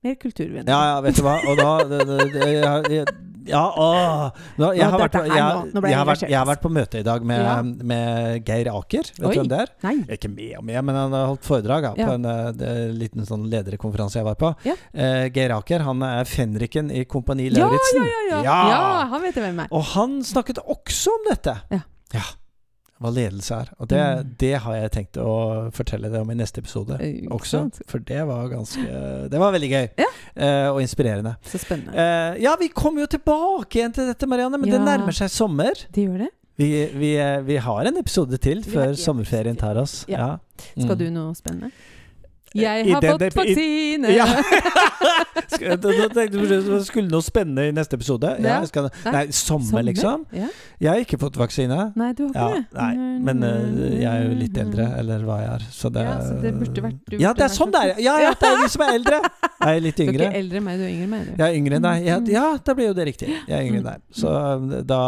mer 0.04 0.14
kulturvennlig. 0.20 0.68
Ja, 0.70 0.80
ja, 0.94 0.98
vet 1.04 1.16
du 1.16 1.22
hva. 1.26 1.38
Og 1.48 1.56
da 1.60 1.70
det, 1.90 2.02
det, 2.08 2.32
det, 2.34 2.50
jeg, 2.92 3.06
Ja, 3.44 3.60
åh. 3.76 4.30
Nå, 4.56 4.70
jeg, 4.72 4.86
har 4.88 4.96
vært, 5.02 5.16
jeg, 5.20 5.34
jeg 5.36 5.96
har 5.98 6.06
vært, 6.08 6.22
jeg 6.24 6.36
har 6.38 6.46
vært 6.48 6.62
på 6.64 6.70
møte 6.72 7.00
i 7.02 7.04
dag 7.04 7.24
med, 7.28 7.42
Ja. 7.44 7.56
med 7.60 8.46
Geir 8.48 8.70
Aker. 8.72 9.10
Vet 9.18 9.26
Oi. 9.28 9.32
du 9.34 9.40
hvem 9.42 9.50
det 9.50 9.58
er? 9.66 9.72
Nei. 9.84 9.92
Ikke 10.16 10.30
med 10.32 10.54
og 10.56 10.64
med, 10.64 10.78
men 10.88 10.96
han 10.96 11.12
har 11.12 11.26
holdt 11.28 11.44
foredrag 11.44 11.84
ja, 11.90 11.92
Ja. 11.98 12.06
på 12.08 12.14
en 12.14 12.24
eh, 12.24 12.52
det- 12.56 12.94
liten 13.02 13.26
sånn 13.28 13.44
lederkonferanse 13.52 14.16
jeg 14.16 14.24
var 14.24 14.38
på. 14.40 14.54
Ja. 14.64 14.76
Eh, 14.94 15.28
Geir 15.34 15.52
Aker 15.58 15.84
han 15.84 16.00
er 16.08 16.24
fenriken 16.24 16.88
i 16.90 17.04
Kompani 17.04 17.50
Ja, 17.50 17.66
Lauritzen. 17.66 18.00
ja, 18.00 18.22
ja, 18.30 18.38
ja. 18.38 18.42
Ja. 18.48 18.56
ja, 18.70 19.06
han 19.12 19.20
vet 19.28 19.34
hvem 19.34 19.60
jeg 19.60 19.66
er. 19.66 19.68
Og 19.76 19.84
han 19.92 20.16
snakket 20.24 20.62
også 20.64 21.12
om 21.18 21.28
dette. 21.28 21.58
Ja. 22.14 22.24
Hva 23.02 23.10
ledelse 23.10 23.56
er. 23.56 23.70
Og 23.80 23.88
det, 23.90 23.98
Mm. 23.98 24.34
det 24.38 24.52
har 24.62 24.74
jeg 24.76 24.90
tenkt 24.94 25.16
å 25.18 25.70
fortelle 25.74 26.08
deg 26.12 26.20
om 26.20 26.30
i 26.30 26.34
neste 26.34 26.60
episode 26.62 26.96
Eh, 27.00 27.26
også. 27.28 27.64
For 27.90 27.98
det 27.98 28.20
var 28.26 28.48
ganske 28.48 28.84
Det 29.30 29.38
var 29.40 29.52
veldig 29.52 29.70
gøy. 29.70 29.88
Ja. 29.98 30.06
Eh, 30.36 30.68
og 30.70 30.80
inspirerende. 30.80 31.36
Så 31.42 31.58
spennende. 31.58 31.92
Eh, 31.94 32.42
ja, 32.42 32.54
vi 32.56 32.68
kommer 32.68 33.00
jo 33.00 33.06
tilbake 33.06 33.80
igjen 33.80 33.92
til 33.92 34.06
dette, 34.06 34.26
Marianne, 34.26 34.58
men 34.58 34.70
det 34.70 34.80
nærmer 34.80 35.12
seg 35.12 35.28
sommer. 35.28 35.74
Det 35.92 36.06
gjør 36.06 36.18
det. 36.18 36.30
Vi, 36.56 36.68
vi, 36.94 37.10
vi 37.42 37.56
har 37.56 37.84
en 37.84 37.96
episode 37.98 38.38
til 38.38 38.62
før 38.62 38.92
ja. 38.92 38.94
sommerferien 38.94 39.56
tar 39.58 39.76
oss. 39.76 40.04
Ja. 40.08 40.38
Mm. 40.76 40.84
Skal 40.86 40.96
du 40.96 41.10
noe 41.10 41.34
spennende? 41.34 41.72
Jeg 42.54 42.86
har 42.92 43.02
fått 43.02 43.34
vaksine! 43.34 44.12
Ja. 44.14 44.26
Skulle 46.84 47.08
noe 47.10 47.22
spennende 47.24 47.64
i 47.68 47.72
neste 47.74 47.96
episode? 47.98 48.30
Ja, 48.42 48.60
skal, 48.68 48.88
Nei. 49.06 49.24
sommer, 49.34 49.82
liksom? 49.86 50.24
Jeg 50.32 50.88
har 50.90 50.96
ikke 51.02 51.18
fått 51.20 51.36
vaksine. 51.38 51.90
Nei, 51.98 52.12
du 52.14 52.22
har 52.28 52.34
ikke 52.34 52.48
det? 52.54 52.62
nei, 52.78 52.94
men 53.26 53.42
eh, 53.48 53.58
jeg 54.02 54.10
er 54.10 54.22
jo 54.28 54.32
litt 54.38 54.56
eldre, 54.64 54.84
eller 55.00 55.18
hva 55.26 55.36
jeg 55.42 55.50
er. 55.56 55.62
Så 55.74 55.86
det, 55.94 56.02
Ja, 56.06 56.14
så 56.22 56.32
det 56.42 56.52
burde 56.60 56.80
vært- 56.88 57.02
du 57.10 57.14
Ja, 57.18 57.32
det 57.34 57.44
er 57.48 57.52
sånn 57.54 57.72
det 57.74 57.80
er! 57.82 57.86
Ja, 58.02 58.14
ja, 58.22 58.30
det 58.38 58.48
er 58.50 58.56
vi 58.62 58.68
som 58.76 58.82
er 58.86 58.90
eldre! 59.00 59.18
Jeg 59.60 59.76
er 59.76 59.80
litt 59.80 59.96
Du 59.96 60.02
er 60.02 60.12
ikke 60.12 60.30
eldre 60.38 60.56
enn 60.58 60.64
meg, 60.66 60.78
du 60.78 60.84
er 60.84 60.90
yngre 60.90 61.04
enn 61.04 61.10
meg. 61.10 61.24
Du. 61.26 61.32
Jeg 61.38 61.46
er 61.46 61.54
yngre 61.58 61.76
enn 61.78 61.84
deg. 61.86 62.04
Ja, 62.06 62.16
Mm. 62.20 62.28
ja, 62.32 62.56
da 62.64 62.74
blir 62.74 62.86
jo 62.88 62.94
det 62.94 63.04
riktig. 63.06 63.28
Jeg 63.48 63.54
er 63.54 63.62
yngre 63.68 63.78
enn 63.80 63.86
deg. 63.88 64.00
Så 64.12 64.28
Mm. 64.34 64.86
da 64.86 65.00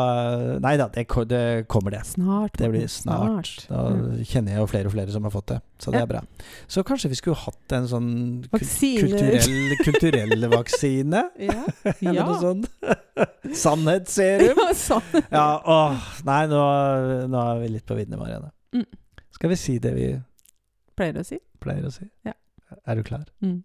Nei 0.63 0.77
da, 0.77 0.87
det, 0.89 1.07
det 1.29 1.69
kommer 1.69 1.91
det. 1.91 2.03
Snart. 2.07 2.53
Det 2.57 2.71
blir 2.71 2.87
snart. 2.89 3.67
Da 3.69 3.83
Mm. 3.91 4.25
kjenner 4.25 4.51
jeg 4.55 4.59
jo 4.63 4.67
flere 4.67 4.87
og 4.87 4.93
flere 4.93 5.11
som 5.11 5.23
har 5.25 5.31
fått 5.31 5.47
det. 5.47 5.61
Så 5.79 5.91
det 5.93 6.01
er 6.01 6.07
bra. 6.07 6.21
Så 6.69 6.83
kanskje 6.85 7.09
vi 7.11 7.15
skulle 7.17 7.37
hatt 7.37 7.73
en 7.73 7.87
sånn 7.87 8.49
kulturell, 8.51 9.77
kulturell 9.85 10.49
vaksine? 10.57 11.25
Ja. 11.39 11.65
Eller 12.01 12.25
noe 12.25 12.41
sånt. 12.41 12.71
Sannhetsserum? 13.53 14.57
ja. 14.89 15.01
Ja, 15.31 15.63
åh, 15.65 16.01
nei, 16.25 16.47
nå, 16.51 16.63
nå 17.31 17.43
er 17.55 17.61
vi 17.63 17.69
litt 17.77 17.87
på 17.87 17.97
viddene, 17.99 18.19
Marianne. 18.21 18.51
Mm. 18.75 18.87
Skal 19.37 19.51
vi 19.53 19.57
si 19.61 19.79
det 19.83 19.93
vi 19.97 20.09
Pleier 20.97 21.19
å 21.21 21.25
si. 21.29 21.39
pleier 21.61 21.85
å 21.87 21.93
si? 21.93 22.07
Ja. 22.25 22.33
Er 22.87 22.97
du 22.97 23.03
klar? 23.07 23.27
Mm. 23.45 23.63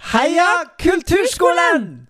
Heia 0.00 0.64
Kulturskolen! 0.80 2.08